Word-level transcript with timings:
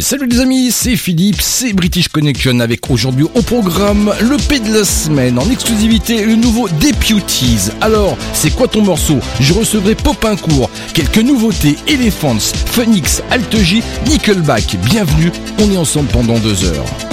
Salut 0.00 0.26
les 0.26 0.40
amis, 0.40 0.70
c'est 0.72 0.96
Philippe, 0.96 1.40
c'est 1.40 1.72
British 1.72 2.08
Connection 2.08 2.58
avec 2.60 2.90
aujourd'hui 2.90 3.26
au 3.34 3.42
programme 3.42 4.12
le 4.20 4.36
P 4.36 4.58
de 4.58 4.72
la 4.72 4.84
semaine 4.84 5.38
en 5.38 5.48
exclusivité 5.48 6.24
le 6.24 6.34
nouveau 6.34 6.68
Deputies. 6.68 7.70
Alors, 7.80 8.16
c'est 8.32 8.50
quoi 8.50 8.66
ton 8.66 8.82
morceau? 8.82 9.18
Je 9.40 9.52
recevrai 9.52 9.94
Popincourt, 9.94 10.68
quelques 10.94 11.18
nouveautés, 11.18 11.76
Elephants, 11.86 12.38
Phoenix, 12.66 13.22
Alt 13.30 13.56
J, 13.56 13.82
Nickelback. 14.08 14.76
Bienvenue, 14.84 15.30
on 15.60 15.70
est 15.70 15.76
ensemble 15.76 16.08
pendant 16.08 16.38
deux 16.38 16.64
heures. 16.64 17.03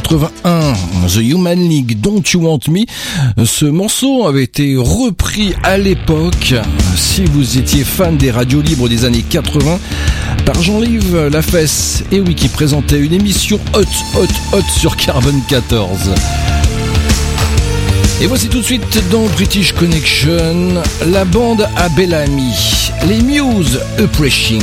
81, 0.00 0.74
The 1.08 1.20
Human 1.20 1.68
League, 1.68 2.00
Don't 2.00 2.22
You 2.32 2.40
Want 2.40 2.60
Me. 2.68 2.84
Ce 3.44 3.66
morceau 3.66 4.26
avait 4.26 4.44
été 4.44 4.76
repris 4.76 5.52
à 5.62 5.78
l'époque, 5.78 6.54
si 6.96 7.24
vous 7.24 7.58
étiez 7.58 7.84
fan 7.84 8.16
des 8.16 8.30
radios 8.30 8.62
libres 8.62 8.88
des 8.88 9.04
années 9.04 9.24
80, 9.28 9.78
par 10.44 10.60
Jean-Yves 10.62 11.28
Lafesse, 11.28 12.02
et 12.10 12.20
oui, 12.20 12.34
qui 12.34 12.48
présentait 12.48 12.98
une 12.98 13.12
émission 13.12 13.60
hot, 13.74 13.82
hot, 14.16 14.56
hot 14.56 14.62
sur 14.78 14.96
Carbon 14.96 15.38
14. 15.48 16.10
Et 18.22 18.26
voici 18.26 18.48
tout 18.48 18.58
de 18.58 18.64
suite 18.64 19.02
dans 19.10 19.26
British 19.26 19.72
Connection, 19.72 20.82
la 21.06 21.24
bande 21.24 21.68
à 21.76 21.88
Bellamy, 21.90 22.90
les 23.06 23.20
Muse 23.22 23.80
Pressing. 24.12 24.62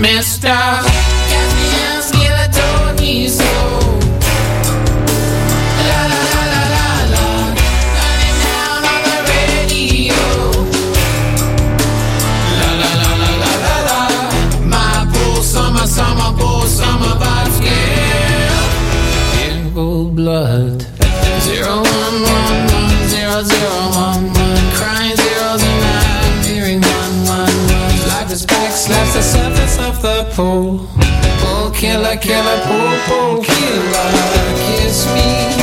Mister 0.00 0.80
pull, 30.40 30.78
pull, 30.78 30.88
oh, 31.44 31.72
killer, 31.74 32.16
killer, 32.16 32.60
pull, 32.66 32.96
pull, 33.06 33.42
killer, 33.44 34.10
kiss 34.64 35.06
me. 35.14 35.59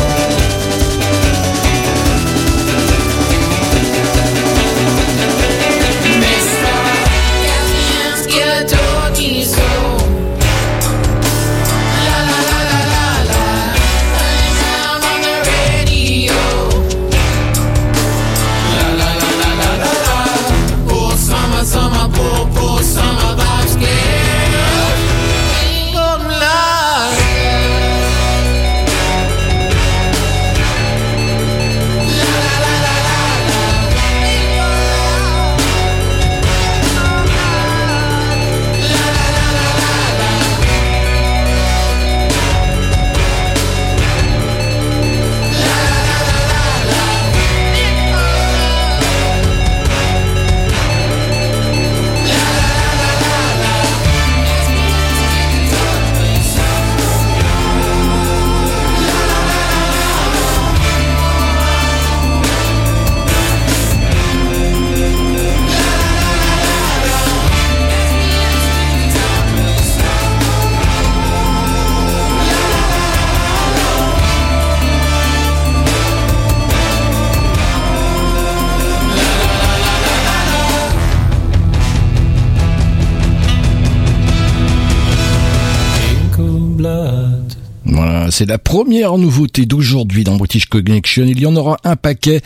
C'est 88.37 88.45
la 88.45 88.59
première 88.59 89.17
nouveauté 89.17 89.65
d'aujourd'hui 89.65 90.23
dans 90.23 90.35
British 90.35 90.67
Connection. 90.67 91.25
Il 91.25 91.39
y 91.39 91.47
en 91.47 91.55
aura 91.55 91.77
un 91.83 91.95
paquet. 91.95 92.41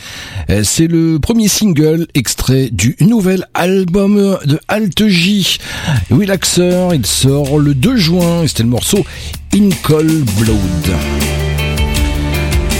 Euh, 0.48 0.62
C'est 0.64 0.86
le 0.86 1.18
premier 1.18 1.48
single 1.48 2.06
extrait 2.14 2.70
du 2.72 2.96
nouvel 3.00 3.44
album 3.52 4.38
de 4.46 4.58
Alt 4.68 5.06
J. 5.06 5.58
Will 6.10 6.30
Axer, 6.30 6.88
il 6.94 7.04
sort 7.04 7.58
le 7.58 7.74
2 7.74 7.96
juin 7.98 8.46
c'était 8.46 8.62
le 8.62 8.70
morceau 8.70 9.04
In 9.54 9.68
Cold 9.82 10.24
Blood. 10.38 10.96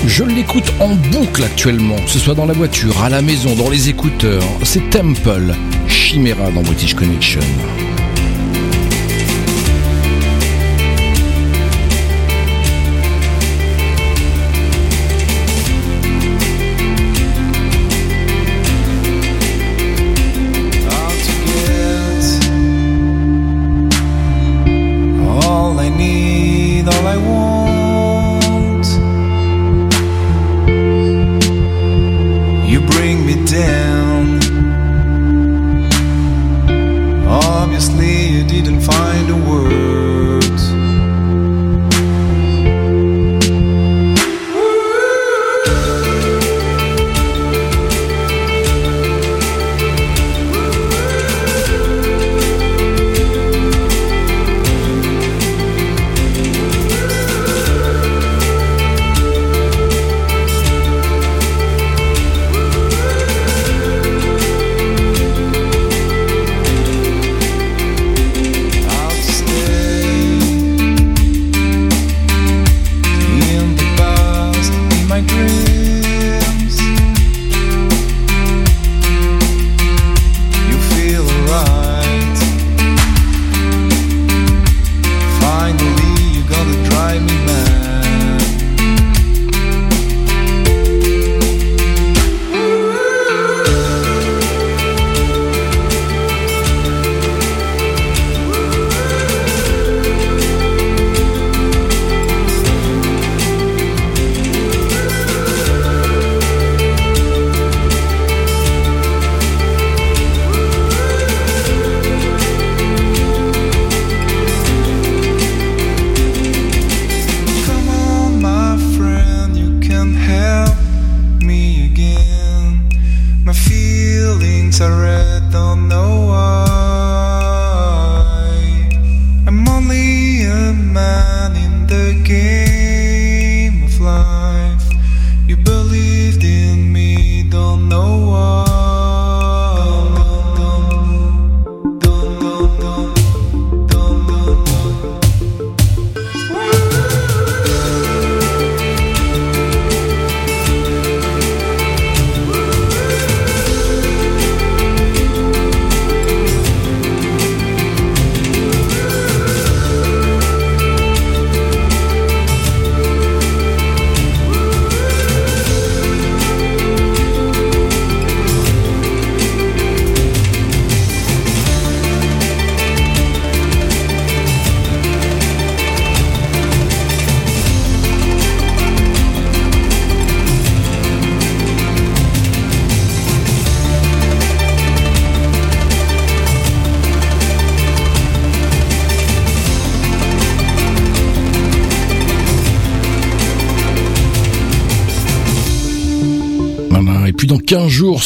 Je 0.06 0.24
l'écoute 0.24 0.72
en 0.80 0.94
boucle 0.94 1.44
actuellement, 1.44 1.96
que 1.96 2.08
ce 2.08 2.18
soit 2.18 2.34
dans 2.34 2.46
la 2.46 2.54
voiture, 2.54 3.02
à 3.02 3.10
la 3.10 3.20
maison, 3.20 3.54
dans 3.54 3.68
les 3.68 3.90
écouteurs. 3.90 4.42
C'est 4.62 4.88
Temple, 4.88 5.52
Chimera 5.86 6.50
dans 6.50 6.62
British 6.62 6.94
Connection. 6.94 7.40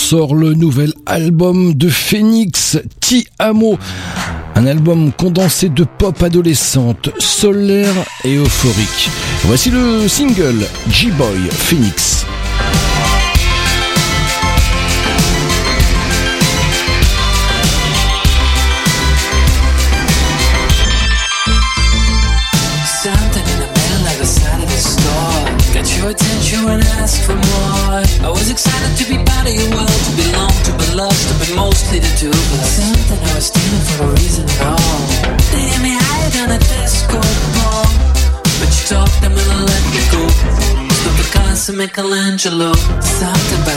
sort 0.07 0.37
le 0.37 0.55
nouvel 0.55 0.93
album 1.05 1.75
de 1.75 1.89
Phoenix, 1.89 2.79
Ti 3.01 3.27
Amo. 3.41 3.77
Un 4.55 4.67
album 4.69 5.11
condensé 5.11 5.69
de 5.69 5.83
pop 5.83 6.23
adolescente, 6.23 7.11
solaire 7.19 7.93
et 8.25 8.37
euphorique. 8.37 9.11
Voici 9.47 9.71
le 9.71 10.07
single 10.07 10.65
G-Boy 10.93 11.51
Phoenix. 11.51 12.16
to 42.51 42.53
something 43.03 43.63
about 43.63 43.76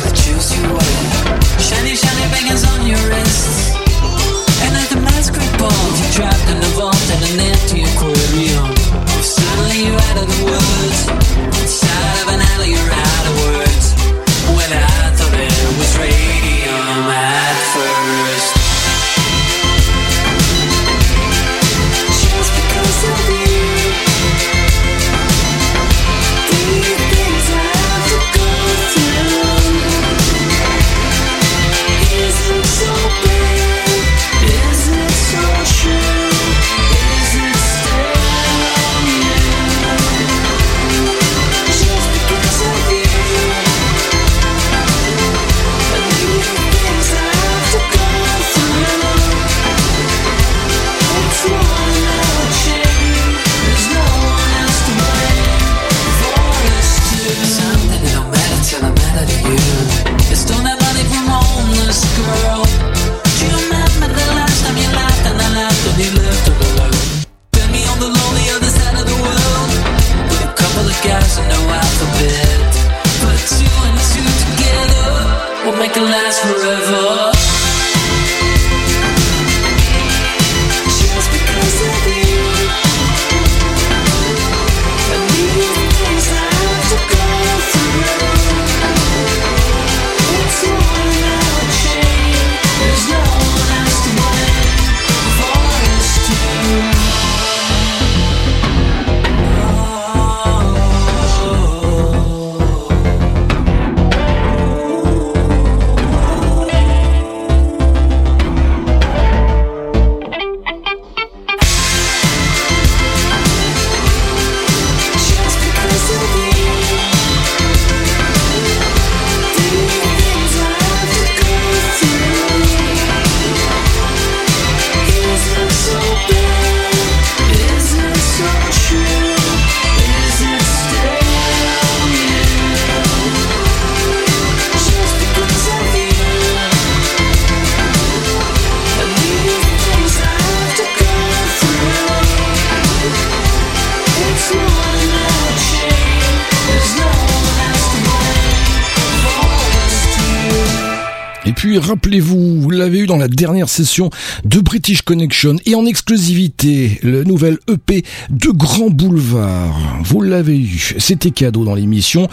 dernière 153.40 153.70
session 153.70 154.10
de 154.44 154.60
British 154.60 155.02
Connection 155.02 155.56
et 155.66 155.74
en 155.74 155.86
exclusivité 155.86 157.00
le 157.04 157.24
nouvel 157.24 157.58
EP 157.70 158.04
de 158.30 158.50
Grand 158.50 158.90
Boulevard. 158.90 159.80
Vous 160.04 160.22
l'avez 160.22 160.58
eu, 160.60 160.96
c'était 160.98 161.32
cadeau 161.32 161.64
dans 161.64 161.74
l'émission. 161.74 162.28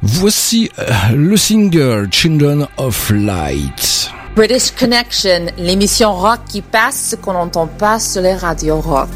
Voici 0.00 0.70
euh, 0.78 0.90
le 1.14 1.36
single 1.36 2.08
Children 2.10 2.66
of 2.78 3.10
Light. 3.10 4.10
British 4.34 4.70
Connection, 4.70 5.48
l'émission 5.58 6.14
rock 6.14 6.40
qui 6.48 6.62
passe 6.62 7.10
ce 7.10 7.16
qu'on 7.16 7.34
n'entend 7.34 7.66
pas 7.66 7.98
sur 7.98 8.22
les 8.22 8.34
radios 8.34 8.80
rock. 8.80 9.08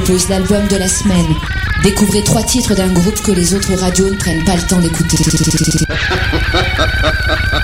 Propose 0.00 0.28
l'album 0.28 0.68
de 0.68 0.76
la 0.76 0.88
semaine. 0.88 1.34
Découvrez 1.82 2.22
trois 2.22 2.42
titres 2.42 2.74
d'un 2.74 2.92
groupe 2.92 3.18
que 3.22 3.32
les 3.32 3.54
autres 3.54 3.74
radios 3.74 4.10
ne 4.10 4.16
prennent 4.16 4.44
pas 4.44 4.56
le 4.56 4.60
temps 4.60 4.78
d'écouter. 4.78 5.16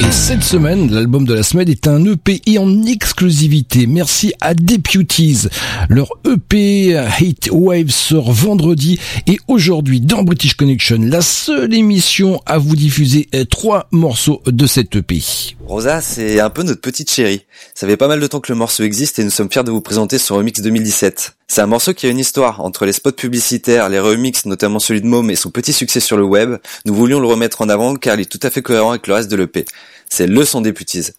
Et 0.00 0.10
cette 0.10 0.42
semaine, 0.42 0.90
l'album 0.92 1.24
de 1.24 1.34
la 1.34 1.44
semaine 1.44 1.68
est 1.68 1.86
un 1.86 2.04
EP 2.04 2.42
et 2.46 2.58
en 2.58 2.82
exclusivité. 2.82 3.86
Merci 3.86 4.34
à 4.40 4.52
Deputies. 4.52 5.46
Leur 5.88 6.08
EP 6.24 6.96
Hate 6.96 7.48
Wave 7.52 7.90
sort 7.90 8.32
vendredi 8.32 8.98
et 9.28 9.38
aujourd'hui 9.46 10.00
dans 10.00 10.24
British 10.24 10.54
Connection, 10.54 10.98
la 11.00 11.22
seule 11.22 11.72
émission 11.74 12.40
à 12.44 12.58
vous 12.58 12.74
diffuser 12.74 13.28
trois 13.48 13.86
morceaux 13.92 14.42
de 14.46 14.66
cet 14.66 14.96
EP. 14.96 15.22
Rosa, 15.64 16.00
c'est 16.00 16.40
un 16.40 16.50
peu 16.50 16.64
notre 16.64 16.80
petite 16.80 17.10
chérie. 17.10 17.44
Ça 17.74 17.86
fait 17.86 17.96
pas 17.96 18.08
mal 18.08 18.18
de 18.18 18.26
temps 18.26 18.40
que 18.40 18.50
le 18.52 18.58
morceau 18.58 18.82
existe 18.82 19.20
et 19.20 19.24
nous 19.24 19.30
sommes 19.30 19.50
fiers 19.50 19.64
de 19.64 19.70
vous 19.70 19.80
présenter 19.80 20.18
son 20.18 20.36
remix 20.36 20.60
2017. 20.60 21.36
C'est 21.46 21.60
un 21.60 21.66
morceau 21.66 21.92
qui 21.92 22.06
a 22.06 22.10
une 22.10 22.18
histoire. 22.18 22.60
Entre 22.60 22.86
les 22.86 22.92
spots 22.92 23.12
publicitaires, 23.12 23.88
les 23.88 24.00
remixes, 24.00 24.46
notamment 24.46 24.78
celui 24.78 25.02
de 25.02 25.06
Mom 25.06 25.30
et 25.30 25.36
son 25.36 25.50
petit 25.50 25.72
succès 25.72 26.00
sur 26.00 26.16
le 26.16 26.24
web, 26.24 26.56
nous 26.84 26.94
voulions 26.94 27.20
le 27.20 27.26
remettre 27.26 27.60
en 27.60 27.68
avant 27.68 27.94
car 27.96 28.14
il 28.14 28.22
est 28.22 28.24
tout 28.24 28.40
à 28.42 28.50
fait 28.50 28.62
cohérent 28.62 28.90
avec 28.90 29.06
le 29.06 29.14
reste 29.14 29.30
de 29.30 29.36
l'EP. 29.36 29.64
C'est 30.08 30.26
le 30.26 30.44
son 30.44 30.60
des 30.62 30.72
puties. 30.72 31.10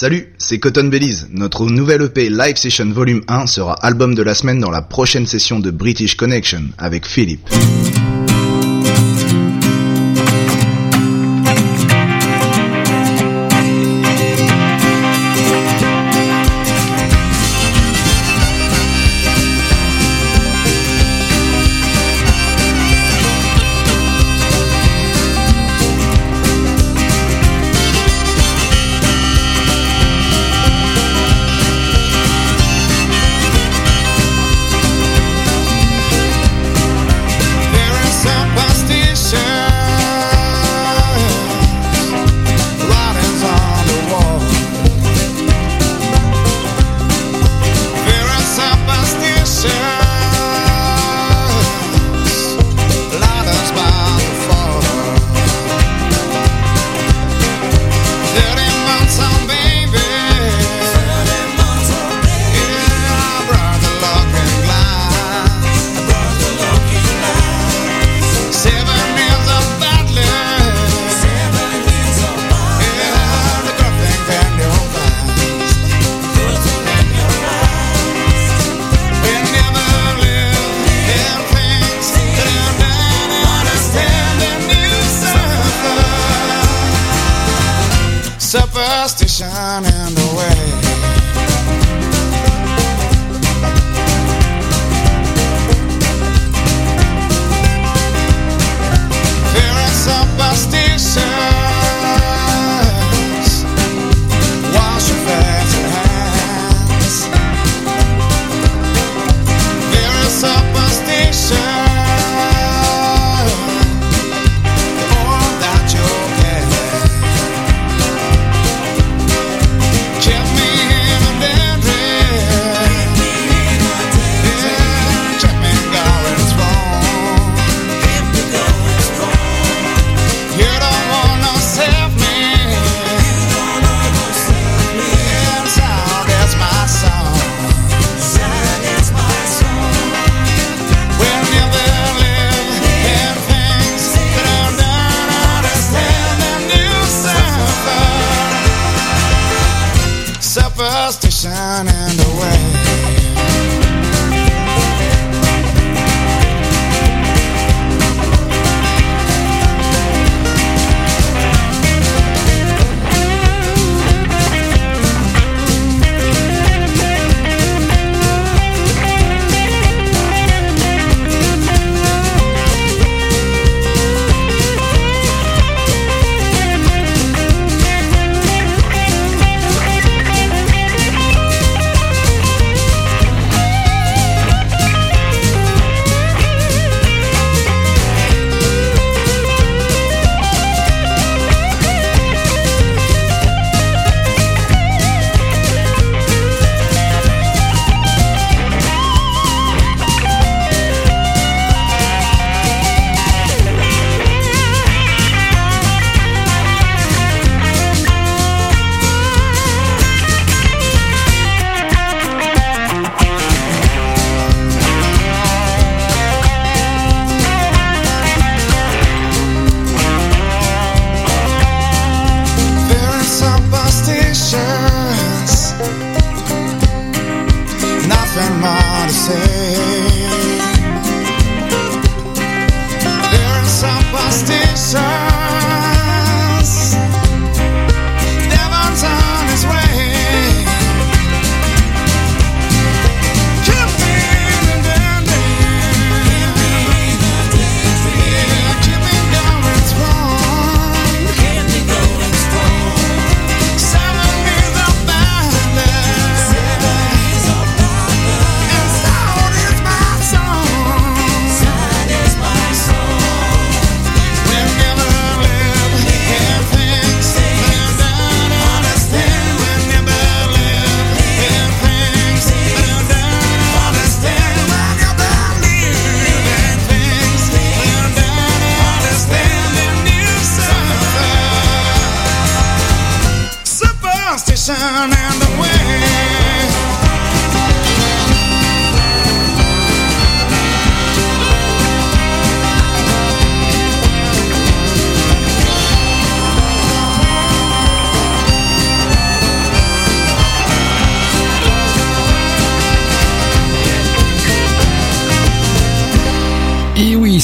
Salut, 0.00 0.32
c'est 0.38 0.58
Cotton 0.58 0.84
Bellies. 0.84 1.26
Notre 1.30 1.66
nouvelle 1.66 2.00
EP 2.00 2.30
Live 2.30 2.56
Session 2.56 2.90
Volume 2.90 3.20
1 3.28 3.46
sera 3.46 3.74
album 3.84 4.14
de 4.14 4.22
la 4.22 4.34
semaine 4.34 4.58
dans 4.58 4.70
la 4.70 4.80
prochaine 4.80 5.26
session 5.26 5.60
de 5.60 5.70
British 5.70 6.14
Connection 6.14 6.62
avec 6.78 7.06
Philippe. 7.06 7.46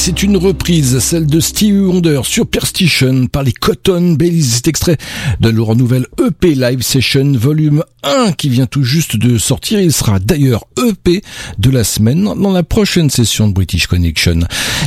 c'est 0.06 0.22
une 0.22 0.36
reprise, 0.36 1.00
celle 1.00 1.26
de 1.26 1.40
Stevie 1.40 1.80
Wonder, 1.80 2.20
Superstition, 2.22 3.26
par 3.26 3.42
les 3.42 3.50
Cotton 3.50 4.12
Bellies. 4.12 4.44
C'est 4.44 4.68
extrait 4.68 4.98
de 5.40 5.48
leur 5.48 5.74
nouvelle 5.74 6.06
EP 6.24 6.54
Live 6.54 6.82
Session 6.82 7.32
Volume 7.32 7.82
1 8.04 8.30
qui 8.30 8.48
vient 8.48 8.66
tout 8.66 8.84
juste 8.84 9.16
de 9.16 9.36
sortir. 9.36 9.80
Il 9.80 9.92
sera 9.92 10.20
d'ailleurs 10.20 10.68
EP 10.78 11.22
de 11.58 11.70
la 11.70 11.82
semaine 11.82 12.22
dans 12.22 12.52
la 12.52 12.62
prochaine 12.62 13.10
session 13.10 13.48
de 13.48 13.52
British 13.52 13.88
Connection. 13.88 14.42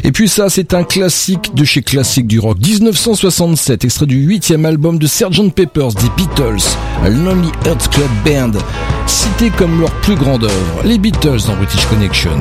Et 0.06 0.14
puis 0.14 0.30
ça, 0.30 0.50
c'est 0.50 0.74
un 0.74 0.86
classique 0.86 1.54
de 1.54 1.66
chez 1.66 1.82
classique 1.82 2.26
du 2.26 2.40
rock. 2.40 2.58
1967, 2.66 3.84
extrait 3.84 4.06
du 4.06 4.22
huitième 4.22 4.64
album 4.64 5.00
de 5.00 5.08
Sgt. 5.08 5.52
Peppers 5.54 5.96
des 5.96 6.10
Beatles, 6.16 6.64
Lonely 7.04 7.50
Hearts 7.66 7.90
Club 7.90 8.10
Band, 8.24 8.58
cité 9.06 9.50
comme 9.50 9.82
leur 9.82 9.92
plus 10.00 10.16
grande 10.16 10.46
œuvre, 10.46 10.84
les 10.86 10.98
Beatles 10.98 11.42
dans 11.46 11.58
British 11.58 11.86
Connection. 11.88 12.40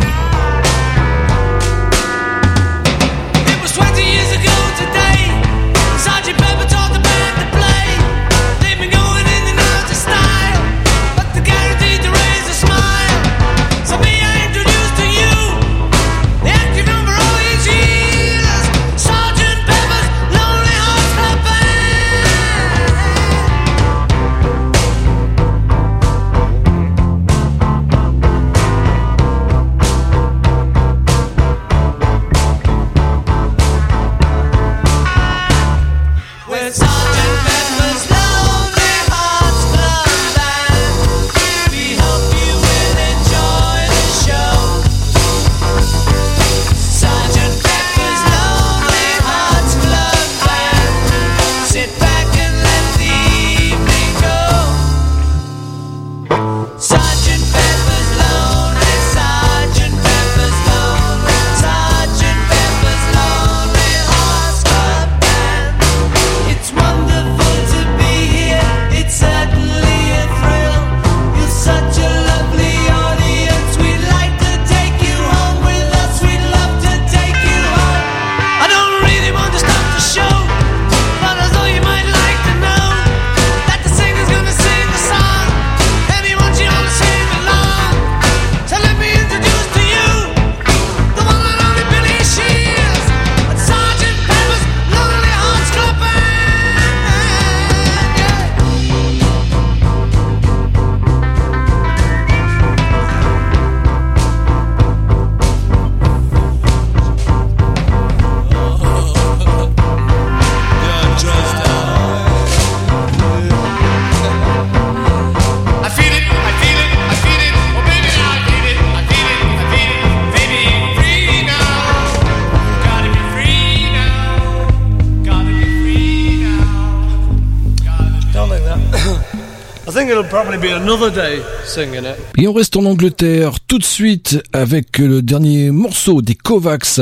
Et 132.36 132.48
on 132.48 132.52
reste 132.52 132.76
en 132.76 132.84
Angleterre 132.84 133.60
tout 133.60 133.78
de 133.78 133.84
suite 133.84 134.42
avec 134.52 134.98
le 134.98 135.20
dernier 135.20 135.70
morceau 135.70 136.22
des 136.22 136.34
Kovacs. 136.34 137.00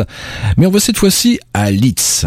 Mais 0.57 0.67
on 0.67 0.71
va 0.71 0.81
cette 0.81 0.97
fois-ci 0.97 1.39
à 1.55 1.71
Leeds. 1.71 2.27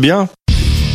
C'est 0.00 0.06
bien. 0.06 0.28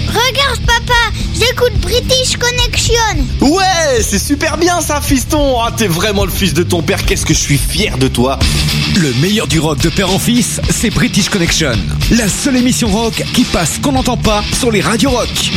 Regarde 0.07 0.59
papa, 0.65 0.93
j'écoute 1.33 1.73
British 1.81 2.37
Connection 2.37 2.93
Ouais, 3.41 4.01
c'est 4.01 4.19
super 4.19 4.57
bien 4.57 4.81
ça, 4.81 5.01
fiston. 5.01 5.57
Ah, 5.61 5.71
t'es 5.75 5.87
vraiment 5.87 6.25
le 6.25 6.31
fils 6.31 6.53
de 6.53 6.63
ton 6.63 6.81
père. 6.81 7.05
Qu'est-ce 7.05 7.25
que 7.25 7.33
je 7.33 7.39
suis 7.39 7.57
fier 7.57 7.97
de 7.97 8.07
toi. 8.07 8.39
Le 8.95 9.13
meilleur 9.21 9.47
du 9.47 9.59
rock 9.59 9.79
de 9.79 9.89
père 9.89 10.11
en 10.11 10.19
fils, 10.19 10.59
c'est 10.69 10.89
British 10.89 11.29
Connection. 11.29 11.73
La 12.11 12.27
seule 12.27 12.57
émission 12.57 12.87
rock 12.87 13.23
qui 13.33 13.43
passe 13.43 13.77
qu'on 13.79 13.91
n'entend 13.91 14.17
pas 14.17 14.43
sur 14.53 14.71
les 14.71 14.81
radios 14.81 15.11
rock. 15.11 15.51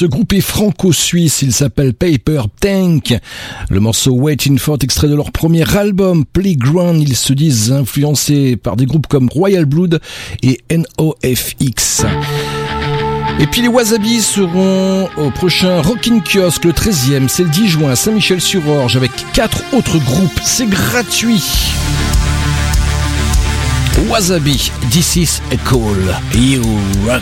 ce 0.00 0.06
groupe 0.06 0.32
est 0.32 0.40
franco-suisse, 0.40 1.42
il 1.42 1.52
s'appelle 1.52 1.92
Paper 1.92 2.44
Tank. 2.58 3.14
Le 3.68 3.80
morceau 3.80 4.12
Waiting 4.12 4.58
for 4.58 4.78
extrait 4.80 5.08
de 5.08 5.14
leur 5.14 5.30
premier 5.30 5.76
album 5.76 6.24
Playground, 6.24 7.06
ils 7.06 7.18
se 7.18 7.34
disent 7.34 7.70
influencés 7.70 8.56
par 8.56 8.76
des 8.76 8.86
groupes 8.86 9.08
comme 9.08 9.28
Royal 9.28 9.66
Blood 9.66 10.00
et 10.42 10.58
NOFX. 10.70 12.06
Et 13.40 13.46
puis 13.48 13.60
les 13.60 13.68
Wasabi 13.68 14.22
seront 14.22 15.06
au 15.18 15.30
prochain 15.32 15.82
Rockin' 15.82 16.22
Kiosque 16.22 16.64
le 16.64 16.72
13e, 16.72 17.28
c'est 17.28 17.42
le 17.42 17.50
10 17.50 17.68
juin 17.68 17.90
à 17.90 17.96
Saint-Michel-sur-Orge 17.96 18.96
avec 18.96 19.10
quatre 19.34 19.62
autres 19.74 19.98
groupes, 19.98 20.40
c'est 20.42 20.70
gratuit. 20.70 21.44
Wasabi, 24.08 24.72
this 24.90 25.16
is 25.16 25.42
a 25.52 25.58
call. 25.58 25.94
You 26.34 26.62
rock. 27.06 27.20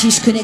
British 0.00 0.20
Connection. 0.20 0.37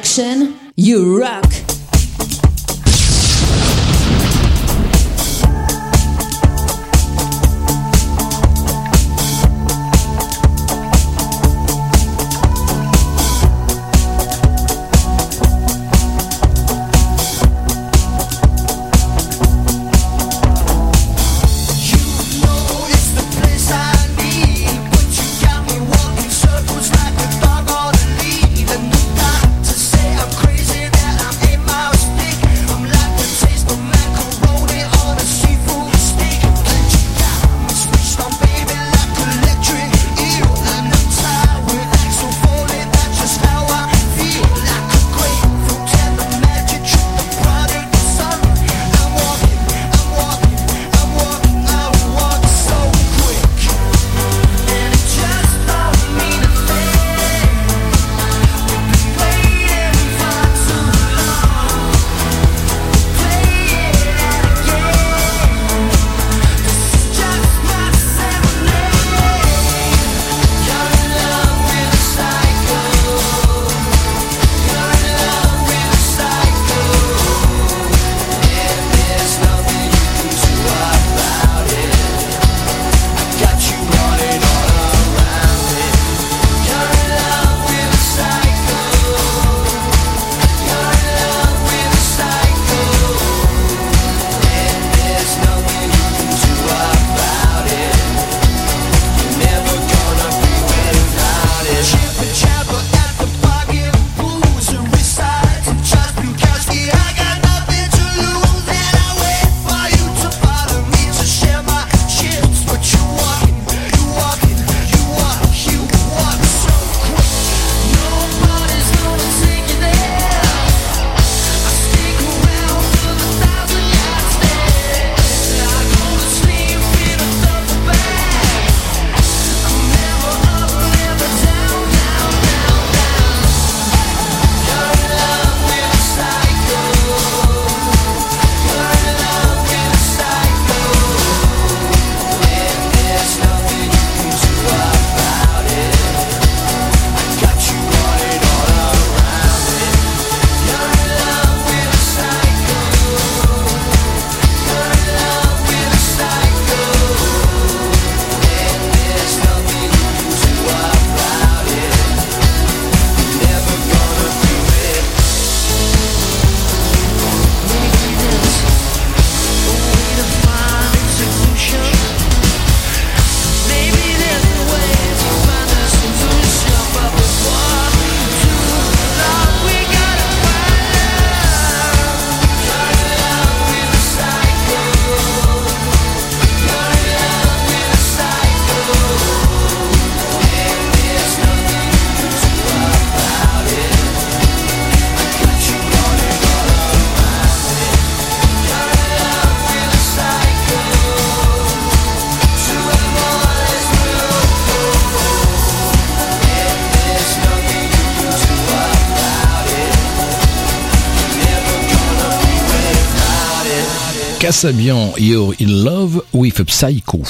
Cassabian, 214.54 215.12
You're 215.18 215.52
in 215.58 215.82
Love 215.82 216.22
with 216.32 216.60
a 216.60 216.64
Psycho. 216.64 217.22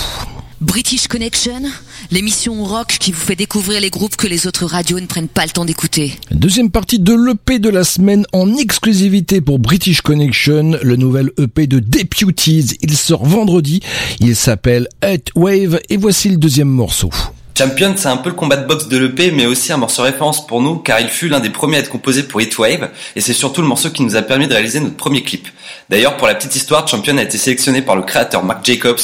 British 0.61 1.09
Connection, 1.09 1.63
l'émission 2.11 2.63
rock 2.65 2.99
qui 3.01 3.13
vous 3.13 3.21
fait 3.21 3.35
découvrir 3.35 3.81
les 3.81 3.89
groupes 3.89 4.15
que 4.15 4.27
les 4.27 4.47
autres 4.47 4.67
radios 4.67 5.01
ne 5.01 5.07
prennent 5.07 5.29
pas 5.29 5.47
le 5.47 5.51
temps 5.51 5.65
d'écouter. 5.65 6.13
Deuxième 6.33 6.71
partie 6.71 6.99
de 6.99 7.15
l'EP 7.15 7.61
de 7.61 7.71
la 7.71 7.83
semaine 7.85 8.27
en 8.35 8.55
exclusivité 8.57 9.41
pour 9.41 9.59
British 9.59 10.03
Connection, 10.03 10.77
le 10.83 10.97
nouvel 10.97 11.31
EP 11.39 11.67
de 11.67 11.79
Deputies. 11.79 12.77
Il 12.83 12.95
sort 12.95 13.25
vendredi, 13.25 13.81
il 14.21 14.37
s'appelle 14.37 14.87
Hot 15.03 15.31
Wave 15.35 15.81
et 15.89 15.97
voici 15.97 16.29
le 16.29 16.37
deuxième 16.37 16.69
morceau. 16.69 17.09
Champion, 17.57 17.95
c'est 17.97 18.09
un 18.09 18.17
peu 18.17 18.31
le 18.31 18.35
combat 18.35 18.57
de 18.57 18.67
boxe 18.67 18.89
de 18.89 18.99
l'EP, 18.99 19.31
mais 19.31 19.47
aussi 19.47 19.73
un 19.73 19.77
morceau 19.77 20.03
référence 20.03 20.45
pour 20.45 20.61
nous, 20.61 20.77
car 20.79 20.99
il 20.99 21.09
fut 21.09 21.29
l'un 21.29 21.39
des 21.39 21.51
premiers 21.51 21.77
à 21.77 21.81
être 21.81 21.89
composé 21.89 22.25
pour 22.25 22.41
Heatwave, 22.41 22.91
et 23.15 23.21
c'est 23.21 23.33
surtout 23.33 23.63
le 23.63 23.69
morceau 23.69 23.91
qui 23.91 24.03
nous 24.03 24.17
a 24.17 24.23
permis 24.23 24.49
de 24.49 24.55
réaliser 24.55 24.81
notre 24.81 24.97
premier 24.97 25.23
clip. 25.23 25.47
D'ailleurs, 25.89 26.17
pour 26.17 26.27
la 26.27 26.35
petite 26.35 26.57
histoire, 26.57 26.89
Champion 26.89 27.17
a 27.17 27.23
été 27.23 27.39
sélectionné 27.39 27.81
par 27.81 27.95
le 27.95 28.03
créateur 28.03 28.43
Mark 28.43 28.65
Jacobs 28.65 28.99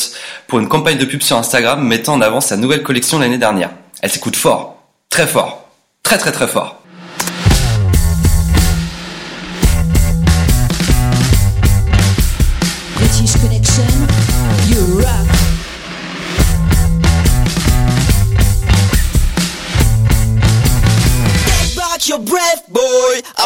pour 0.48 0.58
une 0.58 0.66
campagne 0.66 0.98
de 0.98 1.04
pub 1.04 1.22
sur 1.22 1.36
Instagram 1.36 1.80
mettant 1.86 2.14
en 2.14 2.20
avant 2.20 2.40
sa 2.40 2.56
nouvelle 2.56 2.82
collection 2.82 3.20
l'année 3.20 3.38
dernière. 3.38 3.70
Elle 4.02 4.10
s'écoute 4.10 4.34
fort, 4.34 4.82
très 5.10 5.28
fort, 5.28 5.68
très 6.02 6.18
très 6.18 6.32
très 6.32 6.48
fort. 6.48 6.79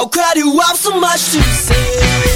How 0.04 0.08
could 0.08 0.36
you 0.36 0.60
have 0.60 0.76
so 0.76 1.00
much 1.00 1.32
to 1.32 1.42
say? 1.42 2.33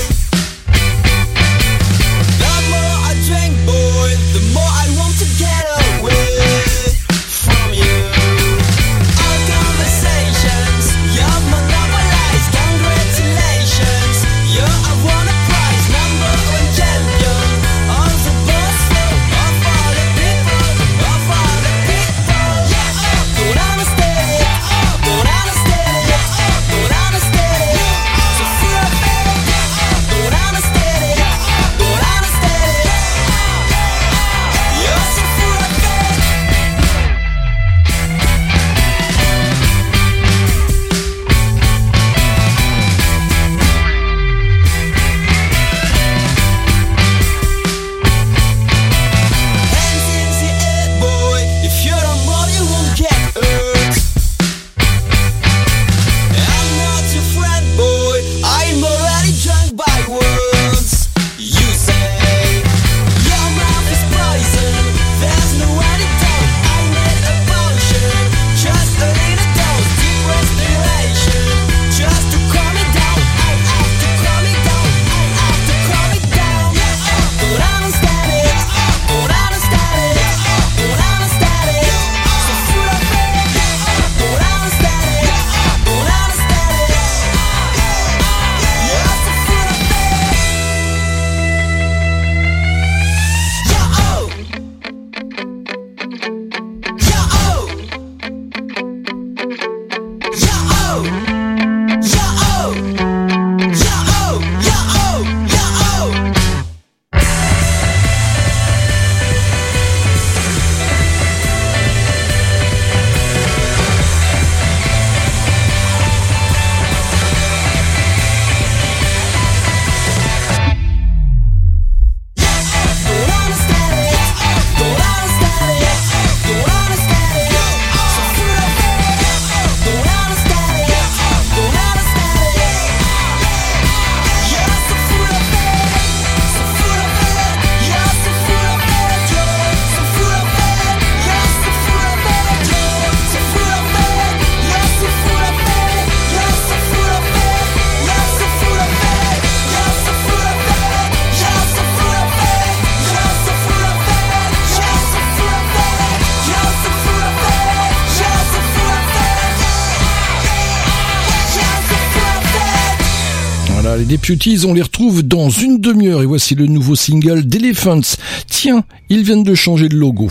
On 164.66 164.74
les 164.74 164.82
retrouve 164.82 165.22
dans 165.22 165.48
une 165.48 165.80
demi-heure 165.80 166.20
et 166.20 166.26
voici 166.26 166.54
le 166.54 166.66
nouveau 166.66 166.94
single 166.94 167.46
d'Elephants. 167.46 168.18
Tiens, 168.46 168.84
ils 169.08 169.22
viennent 169.22 169.42
de 169.42 169.54
changer 169.54 169.88
de 169.88 169.96
logo. 169.96 170.28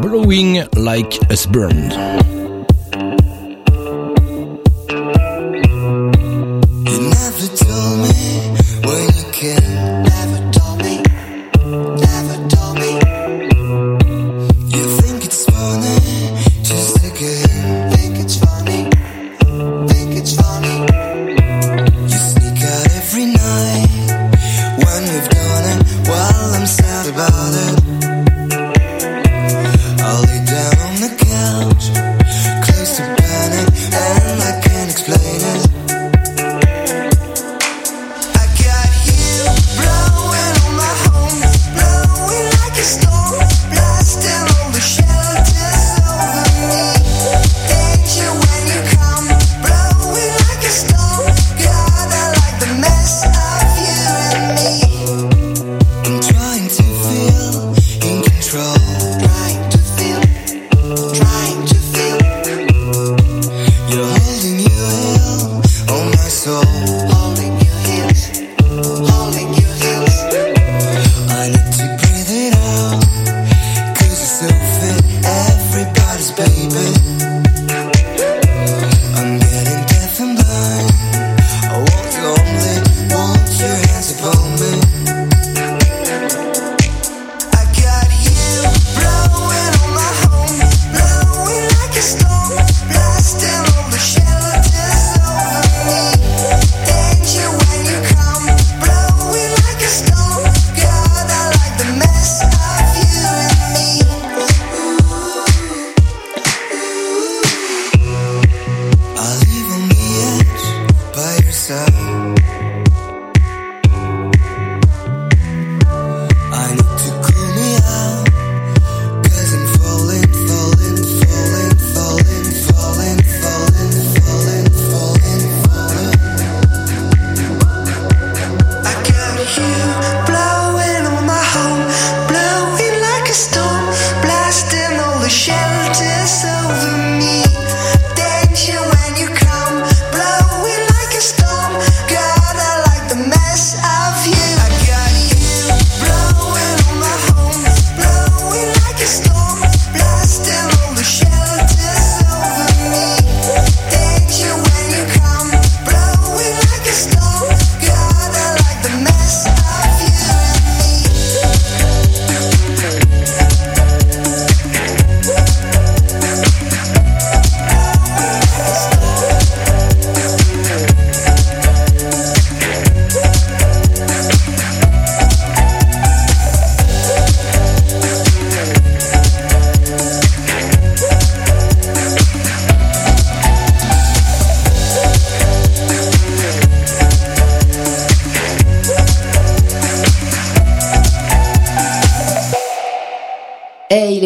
Blowing 0.00 0.64
like 0.74 1.20
a 1.30 1.48
burned. 1.52 2.31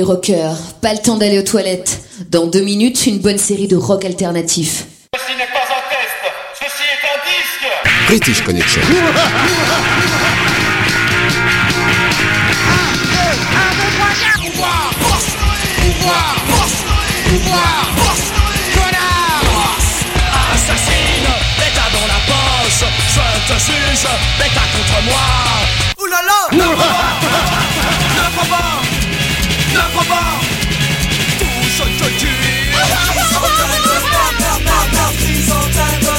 Rockers, 0.06 0.56
pas 0.80 0.92
le 0.92 1.00
temps 1.00 1.16
d'aller 1.16 1.38
aux 1.38 1.42
toilettes. 1.42 2.00
Dans 2.30 2.46
deux 2.46 2.60
minutes, 2.60 3.06
une 3.06 3.18
bonne 3.18 3.38
série 3.38 3.66
de 3.66 3.74
rock 3.74 4.04
alternatif. 4.04 4.86
British 8.06 8.40
Connection. 8.44 8.82
Assassine, 20.54 21.28
l'état 21.58 21.88
dans 21.92 22.06
la 22.06 22.20
poche 22.26 22.84
Je 23.08 23.52
te 23.52 23.58
juge, 23.58 24.06
l'état 24.38 24.66
contre 24.72 25.02
moi 25.04 25.24
Ouh 26.00 26.06
là 26.06 26.20
là. 26.24 26.48
Ne 26.52 26.74
crois 26.74 26.86
pas 26.86 27.06
Ne 28.14 28.24
crois 28.36 28.95
crois 29.74 30.04
pas 30.04 30.40
Tout 31.38 31.46
je 31.62 31.82
te 31.98 32.08
tue 32.18 32.36
British 35.16 36.12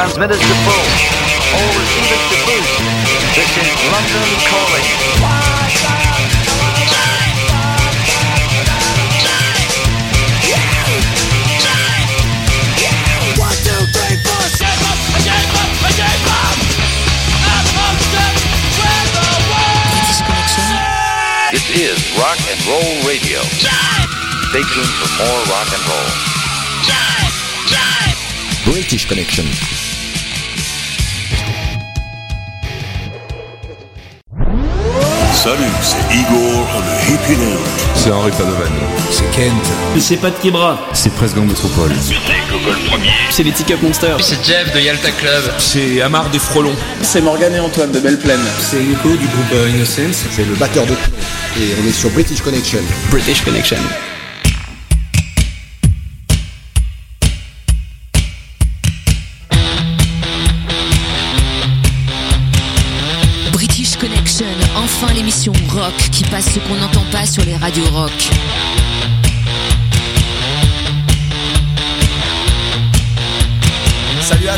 transmitters 0.00 0.40
to 0.40 0.56
full. 0.64 0.86
All 1.60 1.72
receivers 1.76 2.24
to 2.32 2.36
boost. 2.48 2.72
This 3.36 3.52
is 3.60 3.68
London 3.92 4.28
calling. 4.48 4.86
One, 13.36 13.52
two, 13.60 13.76
three, 13.92 14.16
four, 14.24 14.44
shake 14.56 14.80
up, 14.88 14.96
gave 15.20 15.52
up, 15.60 15.68
gave 15.92 16.32
up 16.32 16.56
This 21.52 21.68
is 21.76 22.00
Rock 22.16 22.40
and 22.48 22.56
Roll 22.64 23.04
Radio. 23.04 23.42
Stay 24.48 24.64
tuned 24.64 24.94
for 24.96 25.08
more 25.20 25.40
rock 25.52 25.68
and 25.68 25.84
roll. 25.84 26.08
British 28.64 29.04
Connection. 29.04 29.89
Salut, 35.42 35.56
c'est 35.80 35.96
Igor 36.14 36.68
le 36.76 37.14
Hippie. 37.14 37.40
C'est 37.94 38.10
Henri 38.10 38.30
Padovan. 38.30 38.70
C'est 39.10 39.24
Kent. 39.30 39.54
C'est 39.98 40.18
Pat 40.18 40.38
Kibra. 40.38 40.78
C'est 40.92 41.10
Presque 41.14 41.34
Gang 41.34 41.46
Métropole. 41.46 41.92
C'est 41.98 42.12
Google 42.52 42.76
Premier. 42.86 43.08
C'est 43.30 43.42
les 43.42 43.52
Teacup 43.52 43.80
Monsters. 43.80 44.22
C'est 44.22 44.44
Jeff 44.44 44.70
de 44.74 44.80
Yalta 44.80 45.10
Club. 45.12 45.42
C'est 45.56 46.02
Amar 46.02 46.28
des 46.28 46.38
Frelons. 46.38 46.76
C'est 47.00 47.22
Morgan 47.22 47.54
et 47.54 47.60
Antoine 47.60 47.90
de 47.90 48.00
Belle 48.00 48.18
Plaine. 48.18 48.38
C'est 48.58 48.80
Nico 48.80 49.08
du 49.08 49.26
groupe 49.28 49.68
Innocence. 49.70 50.26
C'est 50.30 50.44
le 50.44 50.54
batteur 50.56 50.84
de. 50.84 50.92
Et 50.92 51.74
on 51.82 51.88
est 51.88 51.92
sur 51.92 52.10
British 52.10 52.42
Connection. 52.42 52.80
British 53.10 53.42
Connection. 53.42 53.78
Ce 66.40 66.58
qu'on 66.60 66.76
n'entend 66.76 67.04
pas 67.10 67.26
sur 67.26 67.44
les 67.44 67.56
radios 67.56 67.84
rock. 67.92 68.30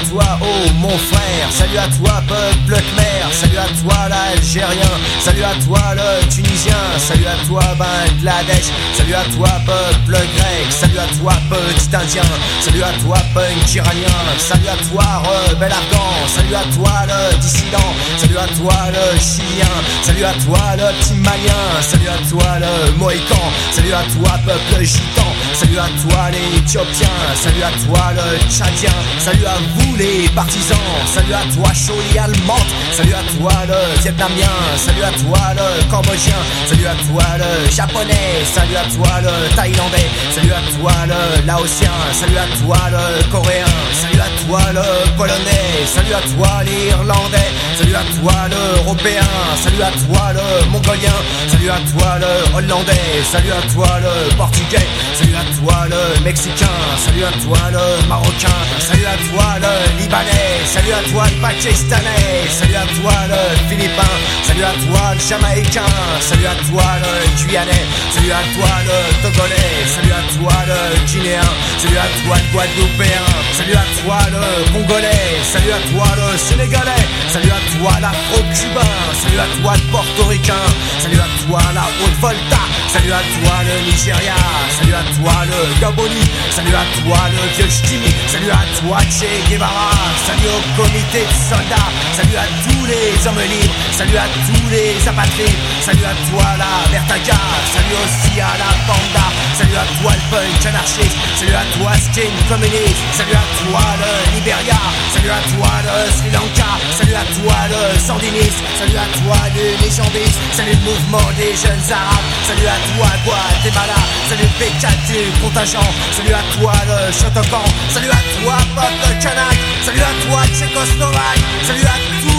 À 0.03 0.09
toi, 0.09 0.39
oh 0.43 0.73
mon 0.81 0.97
frère, 0.99 1.49
salut 1.51 1.79
à 1.79 1.87
toi, 1.97 2.23
peuple 2.27 2.81
khmer, 2.81 3.33
salut 3.33 3.59
à 3.59 3.69
toi 3.81 4.09
l'Algérien, 4.09 4.93
salut 5.21 5.45
à 5.45 5.55
toi 5.65 5.95
le 5.95 6.29
Tunisien, 6.29 6.77
salut 6.99 7.27
à 7.27 7.47
toi 7.47 7.63
Bangladesh, 7.79 8.71
salut 8.97 9.15
à 9.15 9.25
toi 9.37 9.49
peuple 9.67 10.13
grec, 10.13 10.67
salut 10.71 10.99
à 10.99 11.07
toi 11.19 11.33
petit 11.51 11.97
indien, 11.97 12.23
salut 12.61 12.83
à 12.83 12.93
toi 13.05 13.19
punk 13.35 13.75
iranien, 13.75 14.23
salut 14.39 14.69
à 14.69 14.77
toi 14.89 15.05
rebelle 15.23 15.73
afghan, 15.73 16.13
salut 16.27 16.55
à 16.55 16.65
toi 16.75 16.93
le 17.07 17.39
dissident, 17.39 17.93
salut 18.17 18.39
à 18.39 18.47
toi 18.57 18.75
le 18.93 19.19
chilien, 19.19 19.75
salut 20.03 20.25
à 20.25 20.33
toi 20.45 20.77
le 20.77 20.99
petit 20.99 21.15
malien, 21.15 21.63
salut 21.81 22.09
à 22.09 22.29
toi 22.29 22.59
le 22.59 22.99
mohican, 22.99 23.45
salut 23.73 23.93
à 23.93 24.03
toi 24.03 24.39
peuple 24.45 24.85
gitan, 24.85 25.31
salut 25.63 25.79
à 25.79 25.89
toi 26.03 26.31
l'éthiopien, 26.31 27.09
salut 27.37 27.63
à 27.63 27.71
toi 27.87 28.13
le 28.17 28.51
tchadien, 28.51 28.91
salut 29.19 29.47
à 29.47 29.55
vous 29.77 29.97
les 29.97 30.29
partisans, 30.35 30.77
salut 31.07 31.35
à 31.35 31.45
toi 31.55 31.73
Choli 31.73 32.19
allemande, 32.19 32.71
salut 32.93 33.15
à 33.15 33.23
toi 33.37 33.53
le 33.69 34.03
vietnamien, 34.03 34.55
salut 34.77 35.05
à 35.05 35.13
toi 35.13 35.55
le 35.55 35.91
cambodgien, 35.91 36.41
salut 36.67 36.87
à 36.87 36.95
toi 37.07 37.25
le 37.39 37.71
japonais, 37.71 38.43
salut 38.53 38.77
à 38.77 38.85
toi 38.91 39.21
le 39.23 39.55
thaïlandais, 39.55 40.11
salut 40.35 40.53
à 40.53 40.79
toi 40.79 40.93
le 41.07 41.47
laotien, 41.47 41.93
salut 42.13 42.39
à 42.39 42.47
toi 42.59 42.79
le 42.91 43.31
coréen, 43.31 43.67
salut 44.13 44.21
à 44.21 44.47
toi 44.47 44.61
le 44.73 45.17
polonais, 45.17 45.87
salut 45.87 46.15
à 46.15 46.21
toi 46.21 46.63
l'irlandais, 46.65 47.39
salut 47.79 47.95
à 47.95 48.05
toi 48.21 48.33
l'européen, 48.51 49.23
salut 49.57 49.83
à 49.83 49.91
toi 49.91 50.33
le 50.35 50.71
mongolien, 50.71 51.17
salut 51.49 51.71
à 51.71 51.79
toi 51.91 52.19
le 52.19 52.57
hollandais, 52.57 53.23
salut 53.31 53.53
à 53.53 53.63
toi 53.73 54.01
le 54.01 54.37
portugais, 54.37 54.87
salut 55.15 55.35
à 55.35 55.45
toi 55.57 55.87
le 55.89 56.25
mexicain, 56.25 56.77
salut 56.99 57.25
à 57.25 57.33
toi 57.45 57.59
le 57.71 58.09
marocain, 58.09 58.61
salut 58.79 59.07
à 59.07 59.17
toi 59.31 59.47
le 59.61 60.03
libanais, 60.03 60.61
salut 60.67 60.93
à 60.93 61.03
toi 61.11 61.25
le 61.35 61.41
pakistanais, 61.41 62.49
salut 62.51 62.77
à 62.77 62.87
toi 63.01 63.15
le 63.29 63.69
philippin, 63.69 64.13
salut 64.45 64.65
à 64.65 64.73
toi 64.85 65.15
le 65.15 65.21
jamaïcain, 65.21 65.93
salut 66.21 66.47
à 66.47 66.57
toi 66.69 66.85
le 67.01 67.47
guyanais, 67.47 67.87
salut 68.13 68.33
à 68.33 68.43
toi 68.55 68.73
le 68.85 68.99
togolais, 69.23 69.87
salut 69.87 70.13
à 70.13 70.23
toi 70.37 70.53
le 70.69 71.07
guinéen, 71.07 71.41
salut 71.79 71.99
à 71.99 72.09
toi 72.25 72.37
le 72.37 72.53
guadeloupéen, 72.53 73.25
salut 73.57 73.75
à 73.75 73.85
toi 73.85 74.02
le 74.09 74.73
congolais, 74.73 75.39
salut 75.43 75.71
à 75.73 75.79
toi 75.91 76.07
le 76.17 76.37
sénégalais, 76.37 77.07
salut 77.29 77.51
à 77.51 77.79
toi 77.79 78.01
l'afro-cubain, 78.01 78.95
salut 79.15 79.39
à 79.39 79.63
toi 79.63 79.75
le 79.77 79.93
portoricain, 79.93 80.67
salut 80.99 81.21
à 81.21 81.29
toi 81.47 81.61
la 81.75 81.87
haute-volta, 82.03 82.63
salut 82.89 83.13
à 83.13 83.23
toi 83.23 83.55
le 83.63 83.87
Nigeria, 83.87 84.35
salut 84.79 84.95
à 84.95 85.05
toi 85.15 85.33
le 85.47 85.81
Gaboni, 85.81 86.25
salut 86.51 86.75
à 86.75 86.85
toi 87.03 87.19
le 87.31 87.43
vieux 87.55 87.71
Ch'timi, 87.71 88.11
salut 88.27 88.51
à 88.51 88.65
toi 88.81 88.99
Che 89.07 89.31
Guevara, 89.49 89.95
salut 90.27 90.51
au 90.51 90.83
comité 90.83 91.23
de 91.23 91.35
soldats, 91.47 91.91
salut 92.17 92.37
à 92.37 92.47
tous 92.67 92.85
les 92.87 93.15
hommes 93.27 93.39
libres, 93.39 93.75
salut 93.93 94.17
à 94.19 94.27
tous 94.27 94.69
les 94.71 94.99
apatrides, 95.09 95.63
salut 95.81 96.05
à 96.05 96.15
toi 96.31 96.45
la 96.59 96.91
Vertaga, 96.91 97.39
salut 97.71 97.97
aussi 98.03 98.41
à 98.41 98.51
la 98.59 98.71
Panda, 98.87 99.27
salut 99.55 99.79
à 99.79 99.87
toi 100.03 100.11
le 100.11 100.25
punk 100.35 100.67
anarchiste, 100.67 101.17
salut 101.39 101.55
à 101.55 101.65
toi 101.79 101.93
skin 101.95 102.33
communiste, 102.49 102.99
salut 103.15 103.39
à 103.39 103.47
toi 103.63 103.92
le 103.97 104.35
Liberia, 104.35 104.81
salut 105.13 105.31
à 105.31 105.41
toi 105.53 105.71
le 105.85 106.11
Sri 106.17 106.31
Lanka, 106.31 106.71
salut 106.97 107.15
à 107.15 107.25
toi 107.37 107.57
le 107.73 107.99
sandiniste, 107.99 108.63
salut 108.79 108.97
à 108.97 109.09
toi 109.19 109.37
le 109.55 109.65
légendiste, 109.83 110.39
salut 110.53 110.73
le 110.73 110.85
mouvement 110.89 111.29
des 111.37 111.53
jeunes 111.57 111.87
arabes, 111.93 112.29
salut 112.47 112.67
à 112.67 112.79
toi 112.91 113.09
Guatemala, 113.25 114.01
salut 114.29 114.49
le 114.49 114.55
P4 114.59 114.87
du 115.09 115.21
contingent, 115.41 115.91
salut 116.17 116.35
à 116.35 116.43
toi 116.57 116.73
le 116.89 117.13
Shotokan, 117.13 117.65
salut 117.91 118.11
à 118.11 118.23
toi 118.41 118.57
peuple 118.75 119.23
kanak, 119.23 119.57
salut 119.85 120.01
à 120.01 120.13
toi 120.27 120.41
Tchécoslovaque, 120.55 121.43
salut 121.67 121.87
à 121.87 121.97
tous 122.23 122.32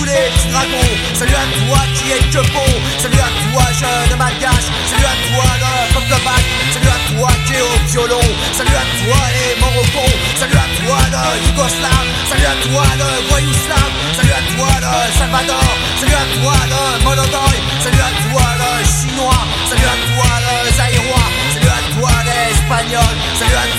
salut 1.14 1.34
à 1.34 1.46
toi 1.60 1.80
qui 1.96 2.12
est 2.12 2.26
que 2.32 2.42
bon, 2.52 2.70
salut 3.00 3.20
à 3.20 3.30
toi 3.52 3.64
jeune 3.80 4.18
malgache, 4.18 4.70
salut 4.90 5.06
à 5.06 5.16
toi 5.30 5.46
le 5.62 5.94
peuple 5.94 6.24
bac, 6.26 6.44
salut 6.74 6.88
à 6.88 7.00
toi 7.14 7.30
qui 7.46 7.54
est 7.54 7.62
au 7.62 7.76
violon, 7.88 8.28
salut 8.52 8.76
à 8.76 8.86
toi 9.00 9.20
les 9.34 9.60
Morocons, 9.62 10.14
salut 10.36 10.58
à 10.58 10.68
toi 10.78 10.98
le 11.14 11.48
Yougoslave, 11.48 12.10
salut 12.30 12.46
à 12.46 12.56
toi 12.68 12.84
le 12.98 13.30
voyou 13.30 13.54
slave, 13.54 13.94
salut 14.16 14.32
à 14.32 14.42
toi 14.56 14.70
le 14.84 15.18
Salvador, 15.18 15.70
salut 16.00 16.14
à 16.14 16.26
toi 16.42 16.56
le 16.72 17.04
Monodoy, 17.04 17.56
salut 17.80 18.04
à 18.04 18.12
toi 18.30 18.46
le 18.62 18.72
Chinois, 18.86 19.44
salut 19.70 19.90
à 19.94 19.98
toi 20.14 20.30
le 20.46 20.72
Zaïrois, 20.78 21.28
salut 21.54 21.74
à 21.74 21.82
toi 21.96 22.12
l'Espagnol, 22.26 23.14
salut 23.40 23.56
à 23.56 23.74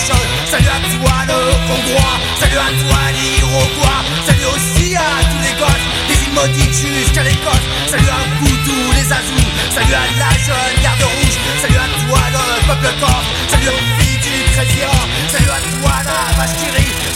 Salut 0.00 0.66
à 0.66 0.80
toi 0.80 1.12
le 1.28 1.34
Hongrois, 1.68 2.16
salut 2.40 2.56
à 2.56 2.70
toi 2.72 3.00
l'Iroquois, 3.12 4.00
salut 4.24 4.46
aussi 4.46 4.96
à 4.96 5.20
tous 5.28 5.42
les 5.44 5.54
gosses, 5.60 5.86
des 6.08 6.18
immodiques 6.24 6.72
jusqu'à 6.72 7.22
l'Écosse, 7.22 7.66
salut 7.86 8.08
à 8.08 8.20
vous 8.40 8.56
tous 8.64 8.92
les 8.96 9.12
azous, 9.12 9.50
salut 9.74 9.92
à 9.92 10.04
la 10.18 10.32
jeune 10.40 10.82
garde 10.82 11.02
rouge, 11.02 11.36
salut 11.60 11.76
à 11.76 11.88
toi 12.00 12.20
le 12.32 12.66
peuple 12.66 12.94
corse, 12.98 13.28
salut 13.48 13.68
aux 13.68 14.00
filles 14.00 14.20
du 14.24 14.36
Trésor, 14.54 15.00
salut 15.28 15.52
à 15.52 15.60
toi 15.60 15.92
la 16.08 16.18
vache 16.40 16.56
qui 16.56 16.68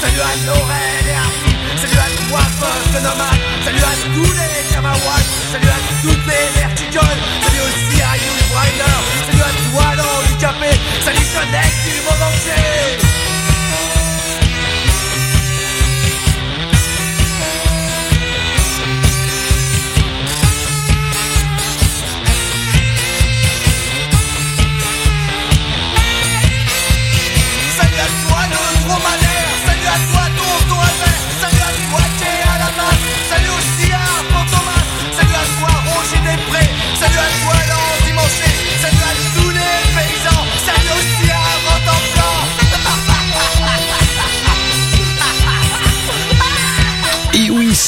salut 0.05 0.21
à 0.21 0.47
Lorraine 0.47 1.09
et 1.09 1.17
à 1.17 1.55
Salut 1.81 1.99
à 1.99 2.29
toi, 2.29 2.41
peuple 2.61 3.03
nomade, 3.03 3.41
salut 3.65 3.81
à 3.81 3.95
tous 4.15 4.33
les 4.33 4.75
Kamawas, 4.75 5.25
salut 5.53 5.69
à 5.69 5.81
toutes 6.03 6.27
les 6.27 6.61
verticoles, 6.61 7.21
salut 7.43 7.63
aussi 7.65 8.03
à 8.03 8.04
ça 11.05 11.13
les 11.13 11.19
du 11.19 12.01
monde 12.01 13.14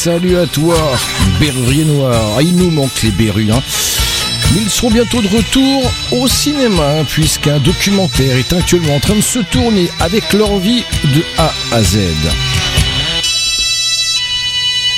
salut 0.07 0.37
à 0.37 0.47
toi, 0.47 0.77
Berrurier 1.41 1.85
Noir. 1.85 2.37
Ah, 2.39 2.41
il 2.41 2.55
nous 2.55 2.71
manque 2.71 3.03
les 3.03 3.11
berrues, 3.11 3.51
hein. 3.51 3.61
Ils 4.55 4.71
seront 4.71 4.89
bientôt 4.89 5.21
de 5.21 5.27
retour 5.27 5.91
au 6.13 6.29
cinéma, 6.29 7.01
hein, 7.01 7.05
puisqu'un 7.09 7.59
documentaire 7.59 8.37
est 8.37 8.53
actuellement 8.53 8.95
en 8.95 9.01
train 9.01 9.17
de 9.17 9.21
se 9.21 9.41
tourner 9.41 9.91
avec 9.99 10.33
leur 10.33 10.59
vie 10.59 10.85
de 11.03 11.25
A 11.39 11.53
à 11.73 11.83
Z. 11.83 11.99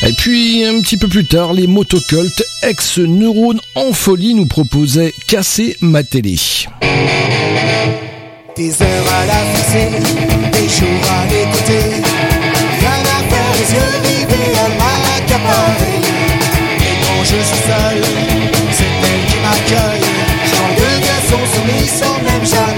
Et 0.02 0.12
puis, 0.12 0.66
un 0.66 0.78
petit 0.82 0.98
peu 0.98 1.09
plus 1.09 1.24
tard, 1.24 1.54
les 1.54 1.66
motocultes 1.66 2.44
ex-neurones 2.62 3.61
en 3.76 3.94
folie 3.94 4.34
nous 4.34 4.46
proposaient 4.46 5.14
Casser 5.26 5.78
ma 5.80 6.02
télé. 6.02 6.36
Je 17.31 17.43
suis 17.43 17.57
seul, 17.57 18.01
c'est 18.72 18.85
elle 18.85 19.26
qui 19.26 19.37
m'accueille. 19.45 20.07
Quand 20.53 20.70
deux 20.79 20.99
garçons 21.07 21.47
soumis 21.53 21.87
sans 21.87 22.18
même 22.22 22.47
jamais 22.47 22.78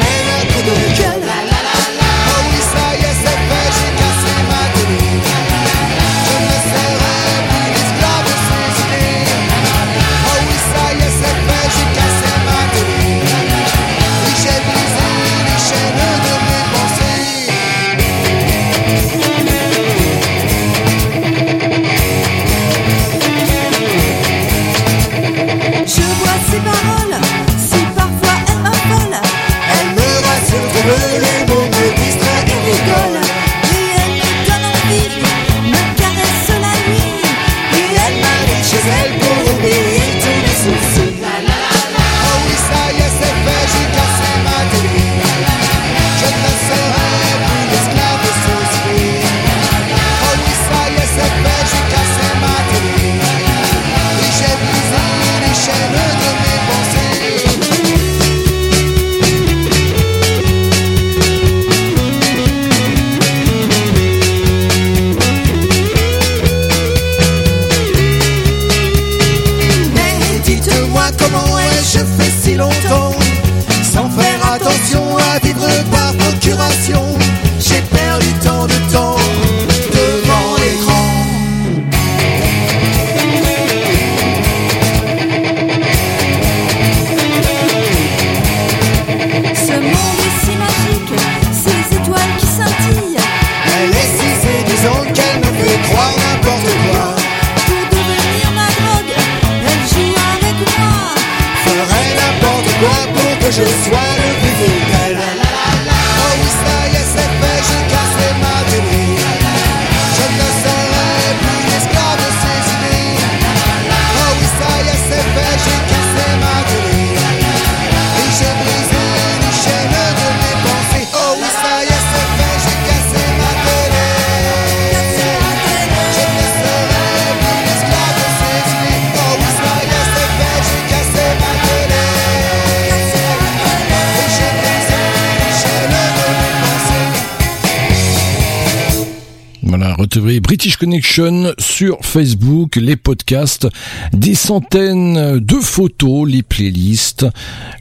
British 140.18 140.76
Connection 140.76 141.52
sur 141.58 141.98
Facebook, 142.02 142.76
les 142.76 142.96
podcasts, 142.96 143.68
des 144.12 144.34
centaines 144.34 145.38
de 145.38 145.54
photos, 145.56 146.28
les 146.28 146.42
playlists, 146.42 147.26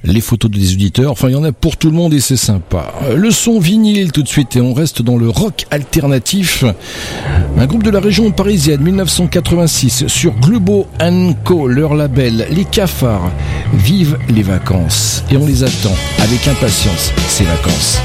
les 0.03 0.21
photos 0.21 0.51
des 0.51 0.73
auditeurs. 0.73 1.11
Enfin, 1.11 1.29
il 1.29 1.33
y 1.33 1.35
en 1.35 1.43
a 1.43 1.51
pour 1.51 1.77
tout 1.77 1.89
le 1.89 1.95
monde 1.95 2.13
et 2.13 2.19
c'est 2.19 2.37
sympa. 2.37 2.93
Le 3.15 3.31
son 3.31 3.59
vinyle 3.59 4.11
tout 4.11 4.21
de 4.21 4.27
suite 4.27 4.55
et 4.55 4.61
on 4.61 4.73
reste 4.73 5.01
dans 5.01 5.17
le 5.17 5.29
rock 5.29 5.65
alternatif. 5.71 6.63
Un 7.57 7.65
groupe 7.65 7.83
de 7.83 7.89
la 7.89 7.99
région 7.99 8.31
parisienne 8.31 8.81
1986 8.81 10.07
sur 10.07 10.33
Globo 10.35 10.87
Co, 11.43 11.67
leur 11.67 11.95
label, 11.95 12.47
les 12.51 12.65
cafards, 12.65 13.31
vivent 13.73 14.17
les 14.29 14.43
vacances 14.43 15.23
et 15.31 15.37
on 15.37 15.45
les 15.45 15.63
attend 15.63 15.95
avec 16.19 16.47
impatience, 16.47 17.11
ces 17.27 17.45
vacances. 17.45 17.99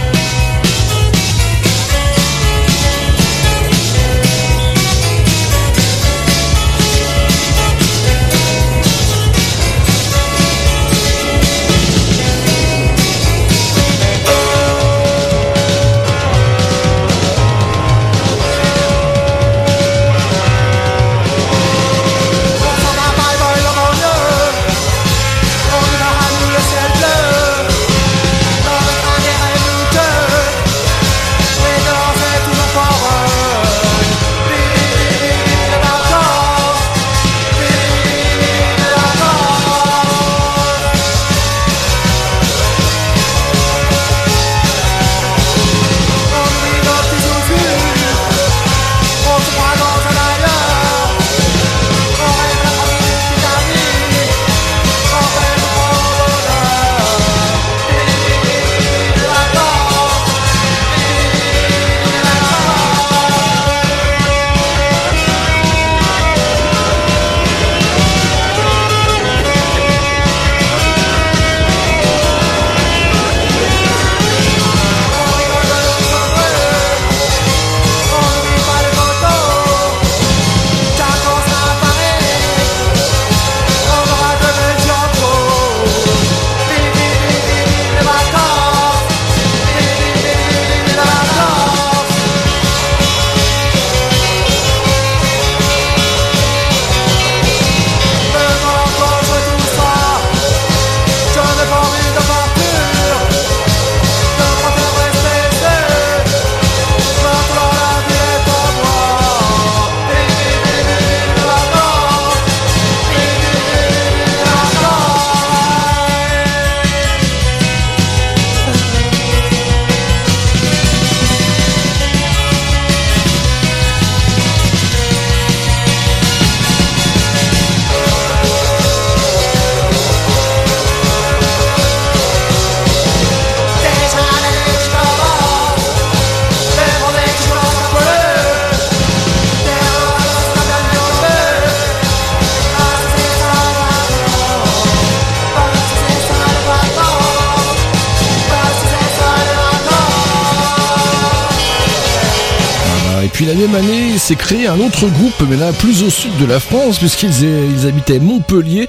un 154.62 154.78
autre 154.78 155.08
groupe, 155.08 155.48
mais 155.50 155.56
là 155.56 155.72
plus 155.72 156.02
au 156.04 156.10
sud 156.10 156.30
de 156.38 156.46
la 156.46 156.60
France, 156.60 156.98
puisqu'ils 156.98 157.86
habitaient 157.86 158.20
Montpellier. 158.20 158.88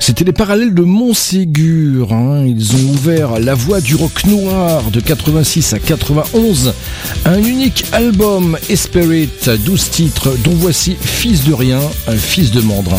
C'était 0.00 0.24
les 0.24 0.32
parallèles 0.32 0.74
de 0.74 0.82
Montségur. 0.82 2.12
Hein. 2.12 2.44
Ils 2.44 2.74
ont 2.74 2.90
ouvert 2.90 3.38
la 3.38 3.54
voie 3.54 3.80
du 3.80 3.94
rock 3.94 4.24
noir 4.26 4.90
de 4.90 5.00
86 5.00 5.74
à 5.74 5.78
91. 5.78 6.74
Un 7.24 7.38
unique 7.38 7.84
album, 7.92 8.58
Spirit, 8.74 9.30
12 9.46 9.90
titres, 9.90 10.36
dont 10.44 10.54
voici 10.54 10.96
Fils 11.00 11.44
de 11.44 11.54
rien, 11.54 11.80
Fils 12.16 12.50
de 12.50 12.60
mandrin. 12.60 12.98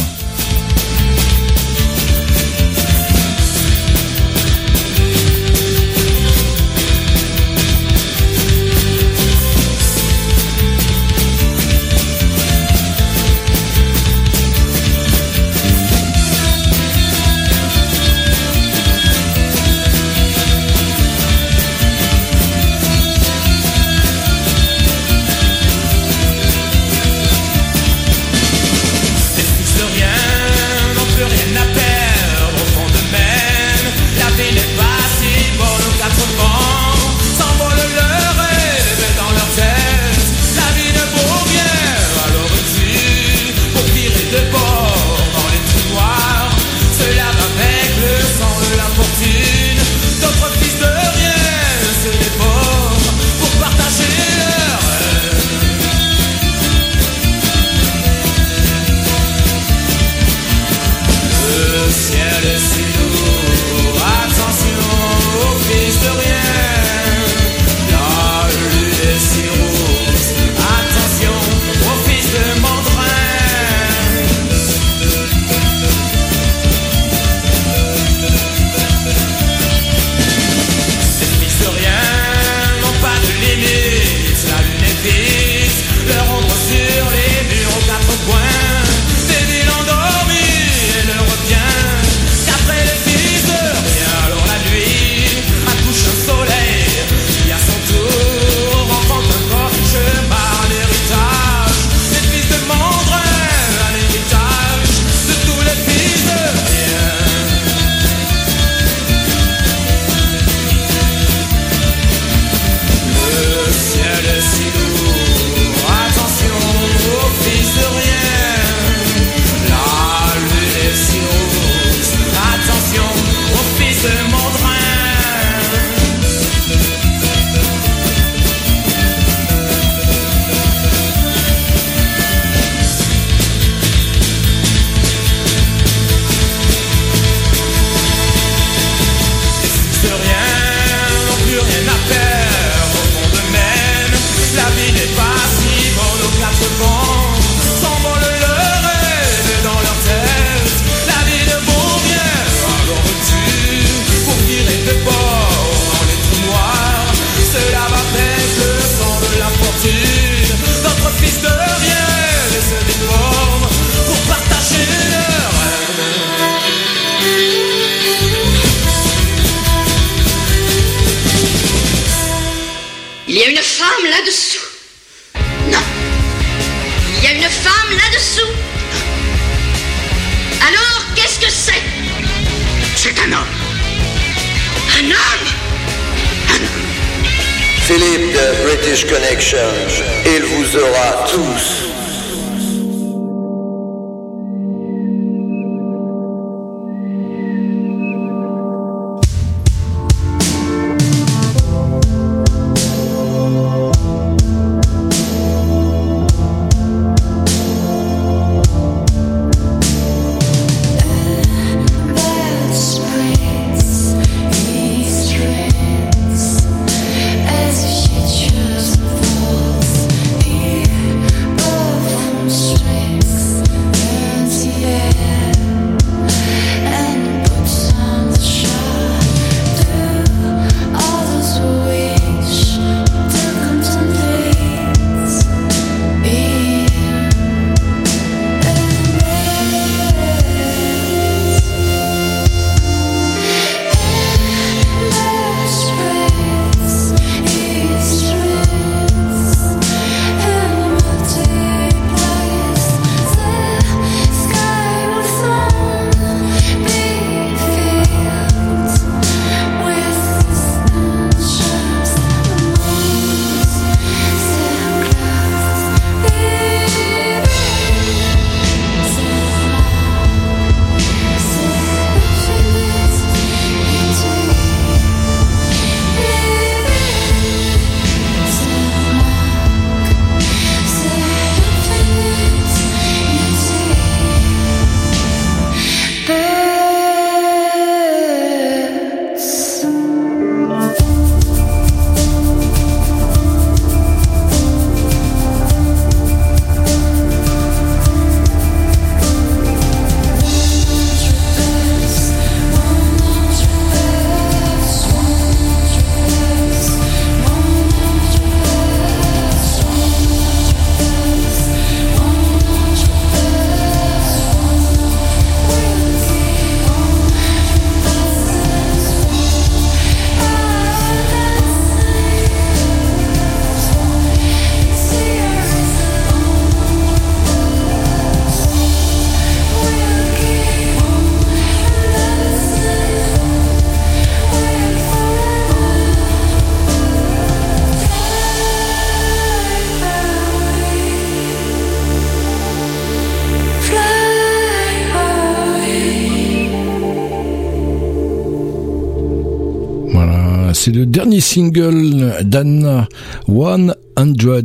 C'est 350.88 350.96
le 350.96 351.06
dernier 351.06 351.42
single 351.42 352.46
d'Anna, 352.46 353.10
100 353.48 353.92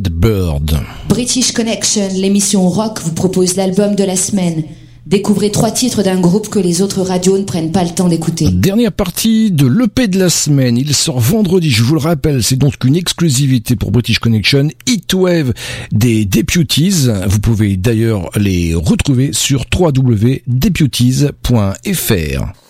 Bird. 0.09 0.79
British 1.09 1.51
Connection, 1.51 2.07
l'émission 2.15 2.69
rock, 2.69 3.01
vous 3.03 3.11
propose 3.11 3.57
l'album 3.57 3.93
de 3.95 4.05
la 4.05 4.15
semaine. 4.15 4.63
Découvrez 5.05 5.51
trois 5.51 5.71
titres 5.71 6.01
d'un 6.01 6.21
groupe 6.21 6.47
que 6.47 6.59
les 6.59 6.81
autres 6.81 7.01
radios 7.01 7.37
ne 7.37 7.43
prennent 7.43 7.73
pas 7.73 7.83
le 7.83 7.89
temps 7.89 8.07
d'écouter. 8.07 8.47
Dernière 8.53 8.93
partie 8.93 9.51
de 9.51 9.67
l'EP 9.67 10.07
de 10.07 10.17
la 10.17 10.29
semaine. 10.29 10.77
Il 10.77 10.95
sort 10.95 11.19
vendredi, 11.19 11.69
je 11.69 11.83
vous 11.83 11.95
le 11.95 11.99
rappelle. 11.99 12.41
C'est 12.41 12.55
donc 12.55 12.75
une 12.85 12.95
exclusivité 12.95 13.75
pour 13.75 13.91
British 13.91 14.19
Connection. 14.19 14.69
Heatwave 14.87 15.51
des 15.91 16.23
Deputies. 16.23 17.09
Vous 17.27 17.39
pouvez 17.39 17.75
d'ailleurs 17.75 18.29
les 18.37 18.73
retrouver 18.75 19.33
sur 19.33 19.65
www.deputies.fr. 19.77 21.33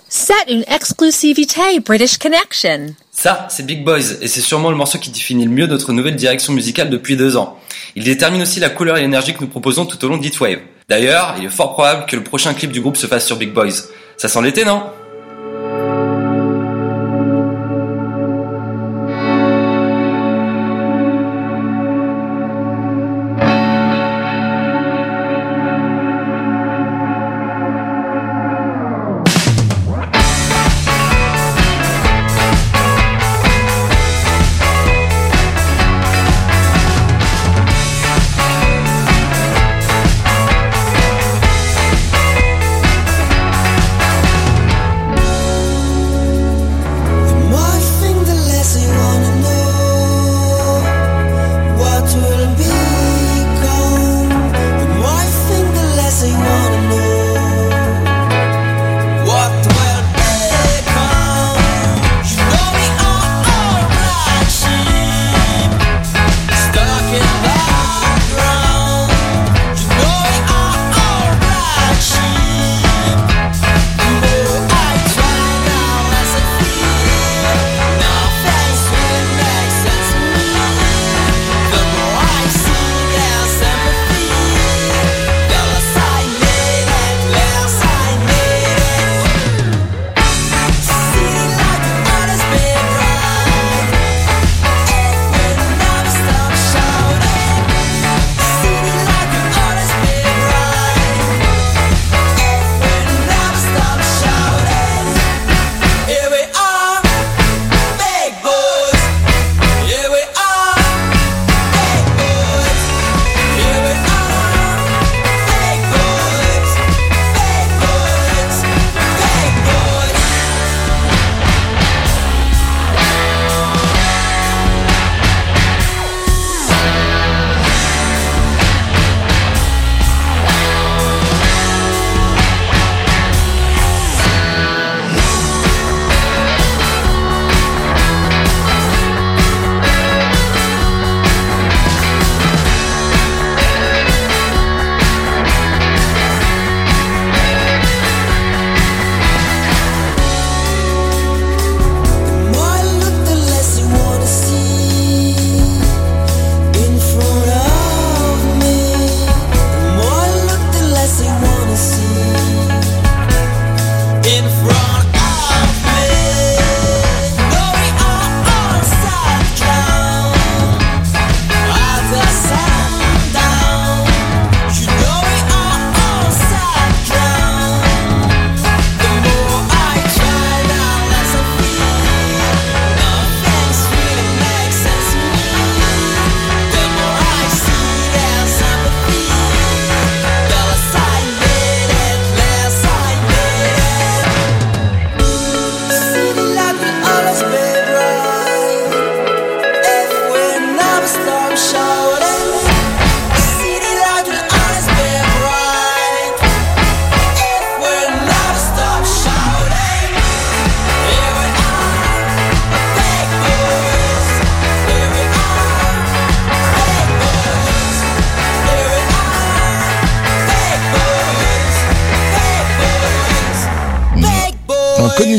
C'est 0.10 0.34
une 0.52 0.64
exclusivité 0.68 1.62
British 1.86 2.18
Connection. 2.18 2.96
Ça, 3.15 3.48
c'est 3.52 3.64
Big 3.64 3.85
Boys, 3.85 4.22
et 4.22 4.27
c'est 4.27 4.41
sûrement 4.41 4.72
le 4.72 4.76
morceau 4.76 4.98
qui 4.98 5.11
définit 5.11 5.45
le 5.45 5.52
mieux 5.52 5.68
notre 5.68 5.94
nouvelle 5.94 6.15
direction 6.15 6.52
musicale 6.52 6.90
depuis 6.90 7.15
deux 7.15 7.38
ans. 7.38 7.60
Il 7.95 8.03
détermine 8.03 8.41
aussi 8.41 8.60
la 8.60 8.72
couleur 8.72 8.98
et 8.98 9.02
l'énergie 9.02 9.35
que 9.35 9.41
nous 9.41 9.48
proposons 9.48 9.85
tout 9.85 10.03
au 10.03 10.10
long 10.10 10.18
d'Heatwave. 10.18 10.60
D'ailleurs, 10.90 11.35
il 11.38 11.45
est 11.45 11.49
fort 11.49 11.73
probable 11.73 12.07
que 12.07 12.15
le 12.15 12.23
prochain 12.23 12.56
clip 12.56 12.72
du 12.72 12.81
groupe 12.81 12.98
se 12.98 13.06
fasse 13.06 13.26
sur 13.27 13.38
Big 13.38 13.53
Boys. 13.53 13.84
Ça 14.18 14.27
sent 14.27 14.41
l'été, 14.41 14.65
non? 14.65 14.84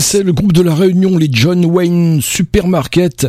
Connaissait 0.05 0.23
le 0.23 0.35
groupe 0.35 0.53
de 0.53 0.61
la 0.61 0.75
Réunion, 0.75 1.17
les 1.17 1.31
John 1.33 1.65
Wayne 1.65 2.21
Supermarket. 2.21 3.27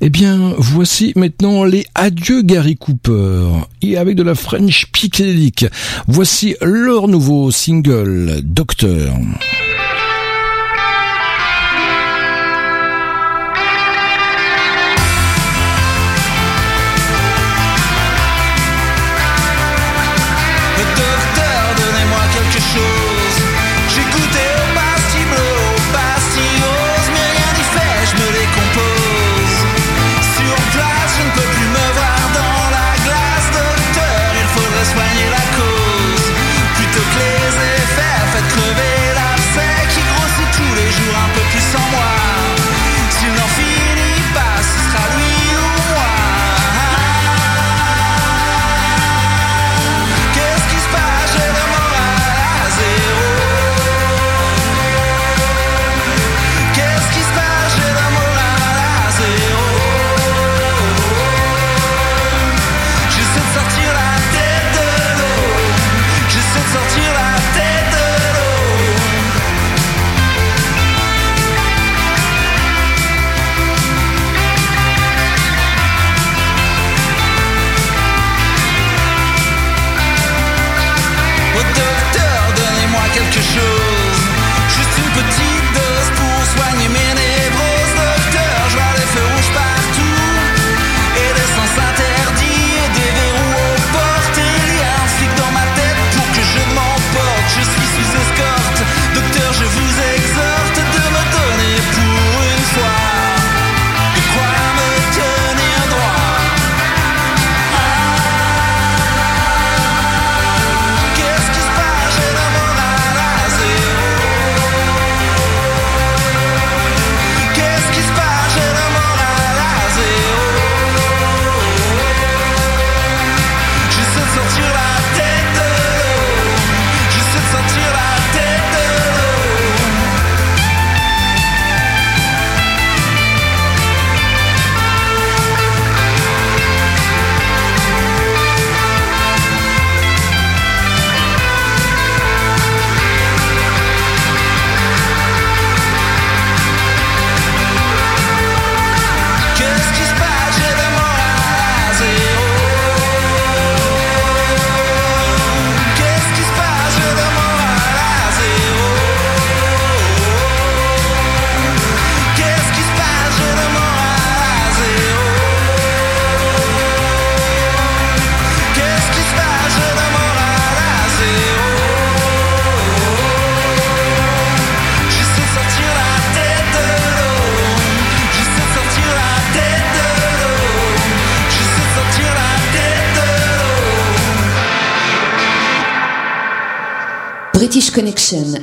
Eh 0.00 0.08
bien, 0.08 0.54
voici 0.56 1.12
maintenant 1.14 1.64
les 1.64 1.84
Adieu 1.94 2.40
Gary 2.40 2.74
Cooper. 2.76 3.42
Et 3.82 3.98
avec 3.98 4.16
de 4.16 4.22
la 4.22 4.34
French 4.34 4.86
psychédélique. 4.92 5.66
Voici 6.08 6.56
leur 6.62 7.08
nouveau 7.08 7.50
single. 7.50 8.40
Docteur, 8.42 9.14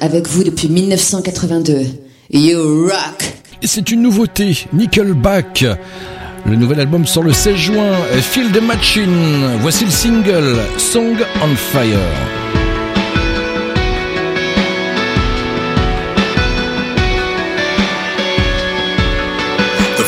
avec 0.03 0.27
vous 0.27 0.43
depuis 0.43 0.67
1982. 0.67 1.85
You 2.29 2.89
rock 2.89 3.23
C'est 3.63 3.89
une 3.89 4.01
nouveauté, 4.01 4.65
Nickelback. 4.73 5.65
Le 6.45 6.55
nouvel 6.57 6.81
album 6.81 7.05
sort 7.07 7.23
le 7.23 7.31
16 7.31 7.55
juin, 7.55 7.93
Feel 8.21 8.51
the 8.51 8.61
Machine. 8.61 9.57
Voici 9.61 9.85
le 9.85 9.91
single, 9.91 10.57
Song 10.77 11.15
on 11.41 11.55
Fire. 11.55 11.97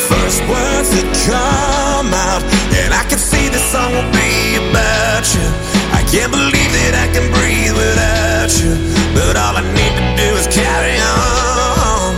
first 0.09 0.41
words 0.47 0.89
that 0.91 1.07
come 1.25 2.13
out 2.13 2.43
I 2.91 3.03
can 3.09 3.17
song 3.17 3.91
will 3.93 4.11
be 4.11 4.25
I 5.97 6.03
can't 6.11 6.31
believe 6.31 6.71
that 6.79 6.93
I 6.93 7.07
can 7.13 7.31
breathe 7.31 7.73
without 7.73 8.14
but 9.13 9.35
all 9.35 9.57
I 9.57 9.63
need 9.73 9.93
to 9.99 10.05
do 10.15 10.29
is 10.39 10.47
carry 10.47 10.95
on. 10.95 12.15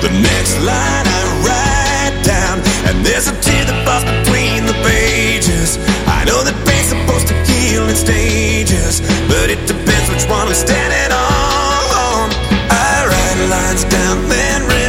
The 0.00 0.10
next 0.22 0.58
line 0.62 1.06
I 1.06 1.22
write 1.42 2.24
down, 2.24 2.62
and 2.86 3.04
there's 3.04 3.26
a 3.26 3.34
tear 3.40 3.64
that 3.64 3.78
falls 3.86 4.04
between 4.04 4.66
the 4.66 4.74
pages. 4.86 5.78
I 6.06 6.24
know 6.24 6.44
that 6.44 6.54
pain's 6.66 6.90
supposed 6.94 7.28
to 7.28 7.34
heal 7.50 7.88
in 7.88 7.96
stages, 7.96 9.00
but 9.26 9.50
it 9.50 9.66
depends 9.66 10.08
which 10.10 10.28
one 10.30 10.46
I'm 10.46 10.54
standing 10.54 11.10
on. 11.10 12.30
I 12.70 13.06
write 13.10 13.48
lines 13.50 13.84
down, 13.84 14.28
then. 14.28 14.81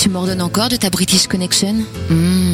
Tu 0.00 0.08
m'ordonnes 0.08 0.40
encore 0.40 0.70
de 0.70 0.76
ta 0.76 0.88
British 0.88 1.26
Connection? 1.26 1.74
Hmm. 2.08 2.49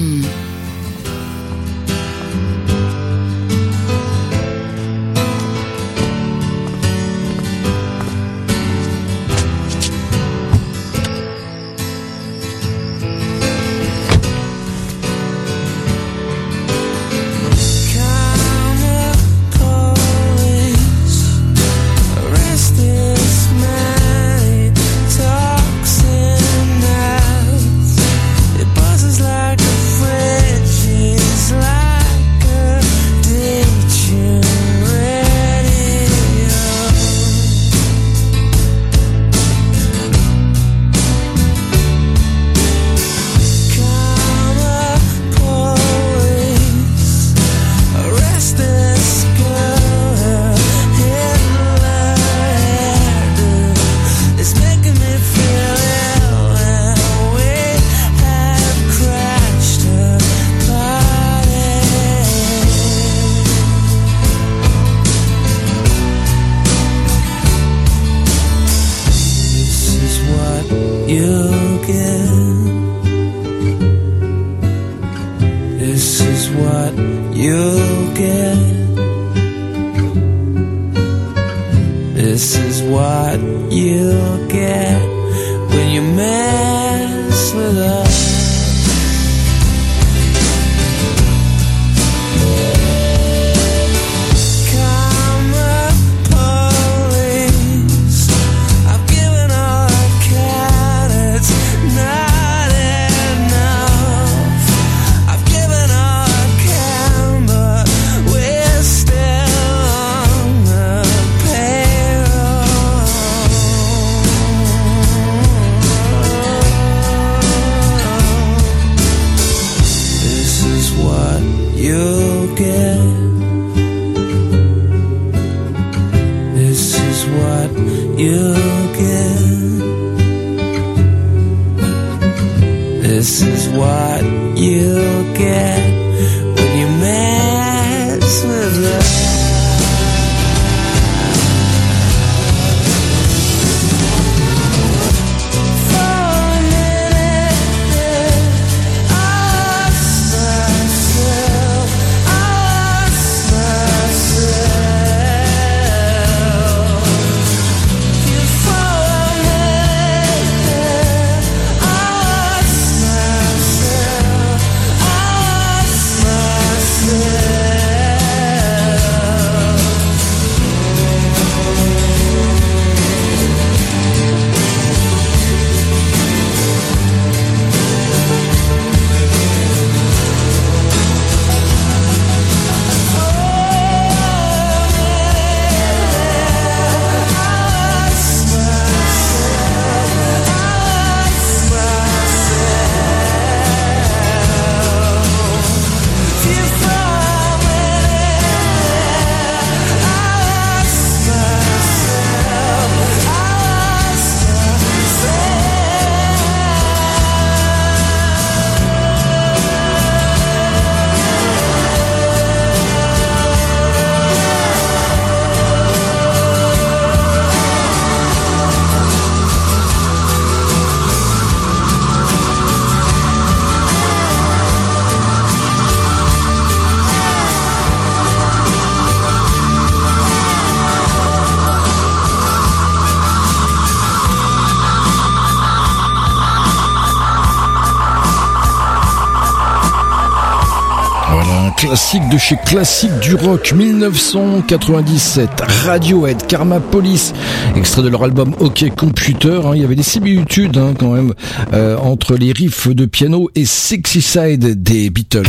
De 242.14 242.38
chez 242.38 242.56
Classique 242.64 243.18
du 243.20 243.34
Rock 243.34 243.72
1997. 243.72 245.50
Radiohead, 245.84 246.46
Karma 246.46 246.78
Police, 246.78 247.32
extrait 247.74 248.02
de 248.02 248.08
leur 248.08 248.22
album 248.22 248.54
OK 248.60 248.84
Computer. 248.96 249.60
hein. 249.64 249.72
Il 249.74 249.82
y 249.82 249.84
avait 249.84 249.96
des 249.96 250.04
similitudes 250.04 250.78
hein, 250.78 250.94
quand 250.96 251.10
même 251.10 251.34
euh, 251.72 251.96
entre 251.98 252.36
les 252.36 252.52
riffs 252.52 252.86
de 252.88 253.06
piano 253.06 253.50
et 253.56 253.64
Sexy 253.64 254.22
Side 254.22 254.80
des 254.84 255.10
Beatles. 255.10 255.42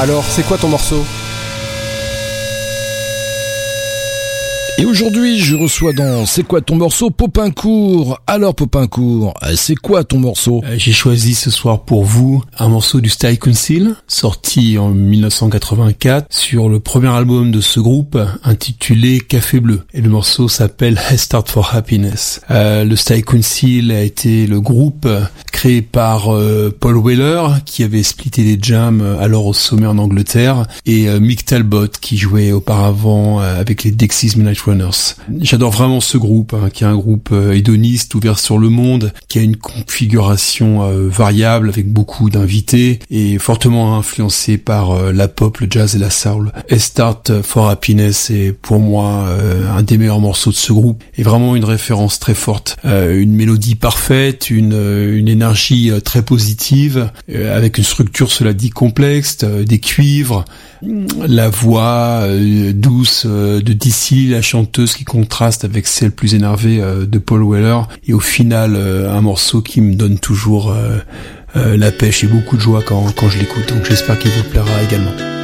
Alors, 0.00 0.24
c'est 0.28 0.44
quoi 0.44 0.58
ton 0.58 0.68
morceau? 0.68 1.04
Et 4.78 4.84
aujourd'hui, 4.84 5.38
je 5.40 5.56
reçois 5.56 5.94
dans 5.94 6.26
C'est 6.26 6.42
quoi 6.42 6.60
ton 6.60 6.76
morceau 6.76 7.08
Popincourt. 7.10 8.18
Alors 8.26 8.54
Popincourt, 8.54 9.32
euh, 9.42 9.54
c'est 9.56 9.74
quoi 9.74 10.04
ton 10.04 10.18
morceau? 10.18 10.60
Euh, 10.66 10.74
J'ai 10.76 10.92
choisi 10.92 11.34
ce 11.34 11.50
soir 11.50 11.84
pour 11.86 12.04
vous 12.04 12.42
un 12.58 12.68
morceau 12.68 13.00
du 13.00 13.08
Style 13.08 13.38
Council, 13.38 13.94
sorti 14.06 14.76
en 14.76 14.90
1984 14.90 16.26
sur 16.28 16.68
le 16.68 16.78
premier 16.80 17.08
album 17.08 17.52
de 17.52 17.62
ce 17.62 17.80
groupe 17.80 18.18
intitulé 18.44 19.20
Café 19.20 19.60
Bleu. 19.60 19.80
Et 19.94 20.02
le 20.02 20.10
morceau 20.10 20.46
s'appelle 20.46 21.00
Head 21.10 21.18
Start 21.18 21.48
for 21.48 21.74
Happiness. 21.74 22.42
Euh, 22.50 22.84
le 22.84 22.96
Style 22.96 23.24
Council 23.24 23.90
a 23.92 24.02
été 24.02 24.46
le 24.46 24.60
groupe 24.60 25.08
créé 25.52 25.80
par 25.80 26.34
euh, 26.34 26.70
Paul 26.78 27.02
Weller 27.02 27.46
qui 27.64 27.82
avait 27.82 28.02
splitté 28.02 28.42
les 28.42 28.58
jams 28.60 29.00
euh, 29.00 29.18
alors 29.20 29.46
au 29.46 29.54
sommet 29.54 29.86
en 29.86 29.96
Angleterre 29.96 30.66
et 30.84 31.08
euh, 31.08 31.18
Mick 31.18 31.46
Talbot 31.46 31.88
qui 31.98 32.18
jouait 32.18 32.52
auparavant 32.52 33.40
euh, 33.40 33.58
avec 33.58 33.82
les 33.82 33.90
Dexys 33.90 34.34
Midnight 34.36 34.65
J'adore 35.40 35.70
vraiment 35.70 36.00
ce 36.00 36.18
groupe 36.18 36.54
hein, 36.54 36.70
qui 36.72 36.84
est 36.84 36.86
un 36.86 36.96
groupe 36.96 37.28
euh, 37.32 37.52
hédoniste 37.52 38.14
ouvert 38.14 38.38
sur 38.38 38.58
le 38.58 38.68
monde, 38.68 39.12
qui 39.28 39.38
a 39.38 39.42
une 39.42 39.56
configuration 39.56 40.82
euh, 40.82 41.08
variable 41.08 41.68
avec 41.68 41.88
beaucoup 41.92 42.30
d'invités 42.30 42.98
et 43.10 43.38
fortement 43.38 43.96
influencé 43.96 44.58
par 44.58 44.90
euh, 44.90 45.12
la 45.12 45.28
pop, 45.28 45.58
le 45.58 45.68
jazz 45.70 45.94
et 45.94 45.98
la 45.98 46.10
soul. 46.10 46.52
A 46.70 47.32
for 47.42 47.68
Happiness 47.68 48.30
est 48.30 48.52
pour 48.52 48.80
moi 48.80 49.28
un 49.76 49.82
des 49.82 49.98
meilleurs 49.98 50.20
morceaux 50.20 50.50
de 50.50 50.56
ce 50.56 50.72
groupe 50.72 51.02
et 51.16 51.22
vraiment 51.22 51.56
une 51.56 51.64
référence 51.64 52.18
très 52.18 52.34
forte. 52.34 52.76
Une 52.84 53.34
mélodie 53.34 53.74
parfaite, 53.74 54.50
une, 54.50 54.72
une 54.72 55.28
énergie 55.28 55.90
très 56.04 56.22
positive, 56.22 57.10
avec 57.28 57.78
une 57.78 57.84
structure 57.84 58.30
cela 58.30 58.52
dit 58.52 58.70
complexe, 58.70 59.38
des 59.38 59.78
cuivres, 59.78 60.44
la 61.26 61.48
voix 61.48 62.20
euh, 62.22 62.72
douce 62.72 63.24
euh, 63.26 63.60
de 63.60 63.72
Dissy, 63.72 64.28
la 64.28 64.42
chanteuse 64.42 64.94
qui 64.94 65.04
contraste 65.04 65.64
avec 65.64 65.86
celle 65.86 66.12
plus 66.12 66.34
énervée 66.34 66.80
euh, 66.80 67.06
de 67.06 67.18
Paul 67.18 67.42
Weller 67.48 67.80
et 68.06 68.12
au 68.12 68.20
final 68.20 68.76
un 68.76 69.20
morceau 69.20 69.62
qui 69.62 69.80
me 69.80 69.94
donne 69.94 70.18
toujours 70.18 70.74
la 71.54 71.90
pêche 71.90 72.24
et 72.24 72.26
beaucoup 72.26 72.56
de 72.56 72.60
joie 72.60 72.82
quand, 72.86 73.12
quand 73.16 73.28
je 73.28 73.38
l'écoute 73.38 73.68
donc 73.68 73.84
j'espère 73.84 74.18
qu'il 74.18 74.30
vous 74.30 74.44
plaira 74.44 74.82
également. 74.82 75.35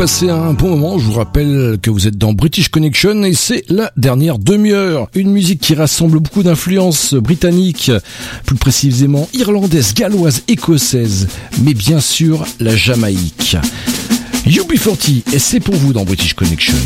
Passer 0.00 0.30
un 0.30 0.54
bon 0.54 0.70
moment. 0.70 0.98
Je 0.98 1.04
vous 1.04 1.12
rappelle 1.12 1.76
que 1.82 1.90
vous 1.90 2.08
êtes 2.08 2.16
dans 2.16 2.32
British 2.32 2.70
Connection 2.70 3.22
et 3.22 3.34
c'est 3.34 3.64
la 3.68 3.92
dernière 3.98 4.38
demi-heure. 4.38 5.10
Une 5.14 5.30
musique 5.30 5.60
qui 5.60 5.74
rassemble 5.74 6.20
beaucoup 6.20 6.42
d'influences 6.42 7.12
britanniques, 7.12 7.92
plus 8.46 8.56
précisément 8.56 9.28
irlandaise, 9.34 9.92
galloise, 9.92 10.42
écossaise, 10.48 11.28
mais 11.62 11.74
bien 11.74 12.00
sûr 12.00 12.46
la 12.60 12.74
Jamaïque. 12.74 13.58
UB40 14.46 15.34
et 15.34 15.38
c'est 15.38 15.60
pour 15.60 15.74
vous 15.74 15.92
dans 15.92 16.04
British 16.06 16.32
Connection. 16.32 16.76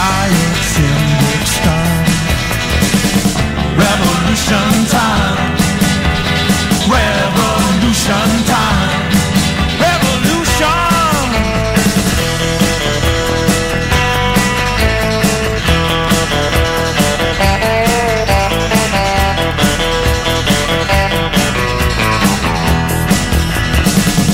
Riots 0.00 0.78
in. 0.78 1.00
Revolution 3.84 4.70
time. 4.88 5.38
Revolution 6.88 8.30
time. 8.48 8.92
Revolution. 9.84 10.88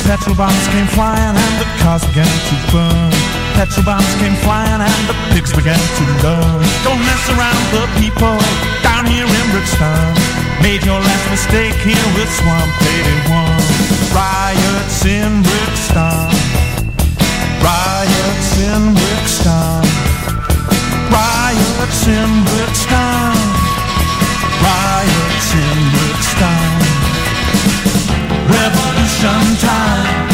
Petrol 0.06 0.36
bombs 0.36 0.66
came 0.68 0.86
flying 0.94 1.36
and 1.36 1.54
the 1.60 1.66
cars 1.82 2.04
began 2.06 2.24
to 2.24 2.54
burn. 2.72 3.05
Petrol 3.56 3.86
bombs 3.86 4.14
came 4.20 4.36
flying 4.44 4.84
and 4.84 5.02
the 5.08 5.16
pigs 5.32 5.50
began 5.50 5.80
to 5.80 6.04
learn. 6.20 6.60
Don't 6.84 7.00
mess 7.08 7.24
around 7.32 7.64
the 7.72 7.88
people 7.96 8.36
down 8.84 9.08
here 9.08 9.24
in 9.24 9.46
Brixton. 9.48 10.12
Made 10.60 10.84
your 10.84 11.00
last 11.00 11.26
mistake 11.32 11.72
here 11.80 12.08
with 12.12 12.28
Swamp 12.36 12.68
81. 12.84 13.56
Riots 14.12 15.08
in 15.08 15.40
Brixton. 15.40 16.28
Riots 17.64 18.52
in 18.60 18.92
Brixton. 18.92 19.88
Riots 21.08 22.02
in 22.12 22.30
Brixton. 22.44 23.40
Riots 24.60 25.48
in 25.56 25.78
Brixton. 25.96 26.76
Revolution 28.52 29.40
time. 29.64 30.25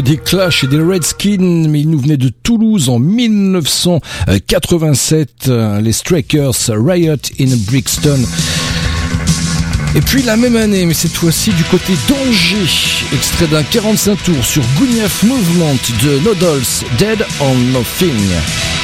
Des 0.00 0.16
Clash 0.16 0.64
et 0.64 0.66
des 0.66 0.80
Redskins, 0.80 1.68
mais 1.68 1.80
ils 1.80 1.90
nous 1.90 2.00
venaient 2.00 2.16
de 2.16 2.30
Toulouse 2.42 2.88
en 2.88 2.98
1987, 2.98 5.44
euh, 5.48 5.80
les 5.80 5.92
Strikers 5.92 6.54
Riot 6.68 7.14
in 7.40 7.54
Brixton. 7.66 8.18
Et 9.94 10.00
puis 10.00 10.22
la 10.22 10.36
même 10.36 10.56
année, 10.56 10.84
mais 10.84 10.94
cette 10.94 11.12
fois-ci 11.12 11.52
du 11.52 11.62
côté 11.64 11.92
d'Angers, 12.08 13.04
extrait 13.14 13.46
d'un 13.46 13.62
45 13.62 14.20
tours 14.24 14.44
sur 14.44 14.64
Guniaf 14.78 15.22
Movement 15.22 15.76
de 16.02 16.18
Nodals, 16.24 16.82
Dead 16.98 17.24
on 17.40 17.54
Nothing. 17.72 18.75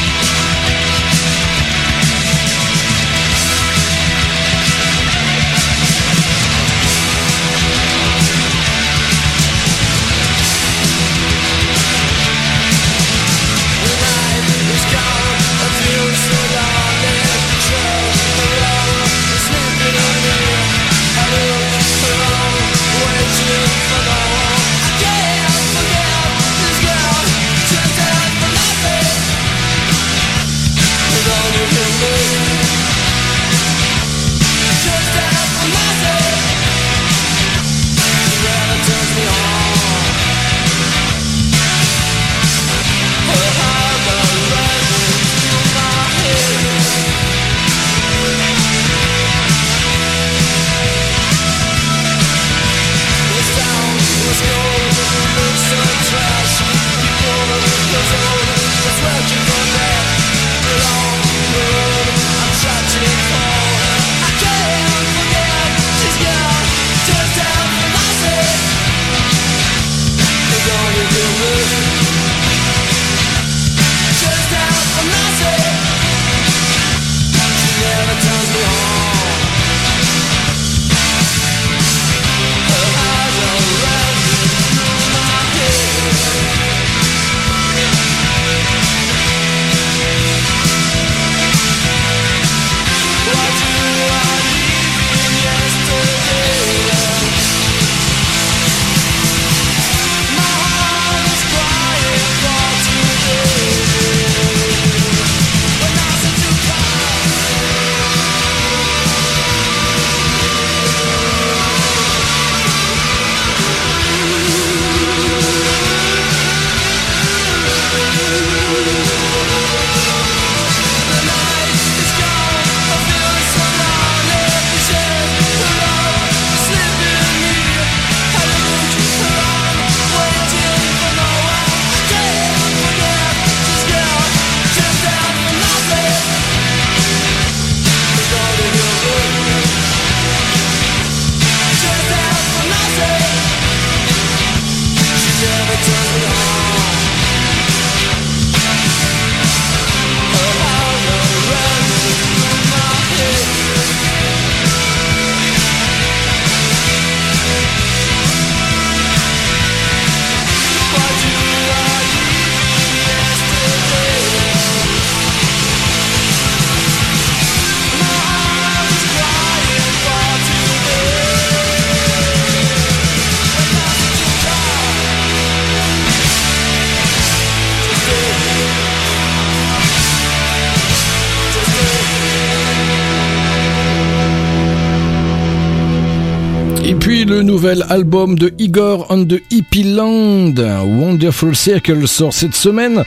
nouvel 187.43 187.85
album 187.89 188.36
de 188.39 188.52
Igor 188.59 189.06
on 189.10 189.24
the 189.27 189.43
Hippie 189.51 189.85
Land, 189.85 190.55
Wonderful 190.59 191.55
Circle, 191.55 192.06
sort 192.06 192.32
cette 192.32 192.55
semaine. 192.55 193.05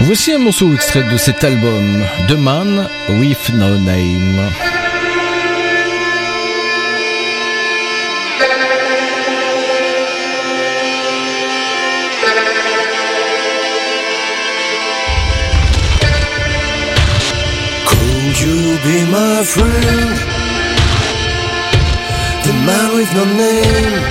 Voici 0.00 0.32
un 0.32 0.38
morceau 0.38 0.72
extrait 0.72 1.04
de 1.10 1.16
cet 1.16 1.44
album, 1.44 2.04
The 2.28 2.36
Man 2.38 2.88
with 3.20 3.50
No 3.54 3.68
Name. 3.78 4.50
man 22.66 22.94
with 22.94 23.12
no 23.14 23.24
name 23.24 24.02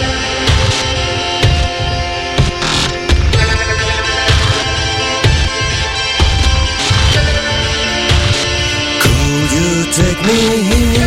Could 9.03 9.52
you 9.57 9.72
take 9.99 10.19
me 10.28 10.40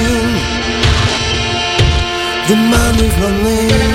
in? 0.01 0.27
The 2.49 2.57
man 2.57 2.93
with 3.01 3.17
no 3.19 3.31
name 3.43 3.94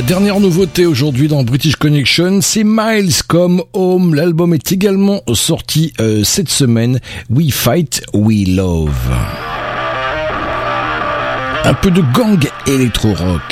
La 0.00 0.06
dernière 0.06 0.40
nouveauté 0.40 0.86
aujourd'hui 0.86 1.28
dans 1.28 1.44
British 1.44 1.76
Connection, 1.76 2.40
c'est 2.40 2.64
Miles 2.64 3.12
Come 3.28 3.62
Home. 3.74 4.14
L'album 4.14 4.54
est 4.54 4.72
également 4.72 5.20
sorti 5.34 5.92
euh, 6.00 6.24
cette 6.24 6.48
semaine. 6.48 7.00
We 7.28 7.52
Fight, 7.52 8.02
We 8.14 8.48
Love. 8.48 8.94
Un 11.64 11.74
peu 11.74 11.90
de 11.90 12.00
gang 12.14 12.42
électro-rock. 12.66 13.42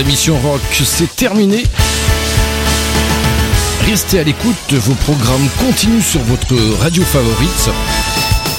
Émission 0.00 0.38
rock, 0.38 0.60
c'est 0.84 1.14
terminé. 1.14 1.64
Restez 3.86 4.18
à 4.18 4.22
l'écoute, 4.22 4.72
vos 4.72 4.94
programmes 4.94 5.48
continuent 5.58 6.00
sur 6.00 6.20
votre 6.22 6.54
radio 6.80 7.02
favorite. 7.02 7.70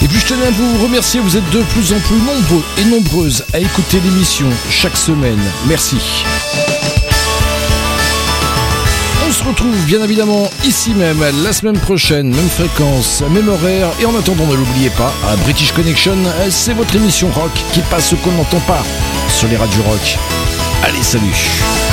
Et 0.04 0.08
puis 0.08 0.20
je 0.20 0.28
tenais 0.28 0.46
à 0.46 0.52
vous 0.52 0.84
remercier, 0.84 1.20
vous 1.20 1.38
êtes 1.38 1.50
de 1.50 1.62
plus 1.62 1.94
en 1.94 2.00
plus 2.00 2.18
nombreux 2.18 2.64
et 2.78 2.86
nombreuses 2.86 3.44
à 3.54 3.60
écouter 3.60 4.00
l'émission 4.04 4.48
chaque 4.70 4.98
semaine. 4.98 5.40
Merci. 5.68 5.98
On 9.28 9.32
se 9.32 9.44
retrouve 9.44 9.86
bien 9.86 10.04
évidemment 10.04 10.50
ici 10.66 10.94
même 10.94 11.24
la 11.44 11.54
semaine 11.54 11.80
prochaine, 11.80 12.30
même 12.30 12.50
fréquence, 12.50 13.24
même 13.32 13.48
horaire. 13.48 13.90
Et 14.00 14.06
en 14.06 14.16
attendant, 14.16 14.46
ne 14.46 14.56
l'oubliez 14.56 14.90
pas, 14.92 15.14
à 15.28 15.36
British 15.38 15.72
Connection, 15.72 16.18
c'est 16.50 16.74
votre 16.74 16.96
émission 16.96 17.30
rock 17.32 17.52
qui 17.74 17.80
passe 17.82 18.10
ce 18.10 18.16
qu'on 18.16 18.32
n'entend 18.32 18.60
pas 18.62 18.84
sur 19.30 19.48
les 19.48 19.58
radios 19.58 19.84
rock. 19.84 20.18
Allez, 20.84 21.04
salut 21.04 21.91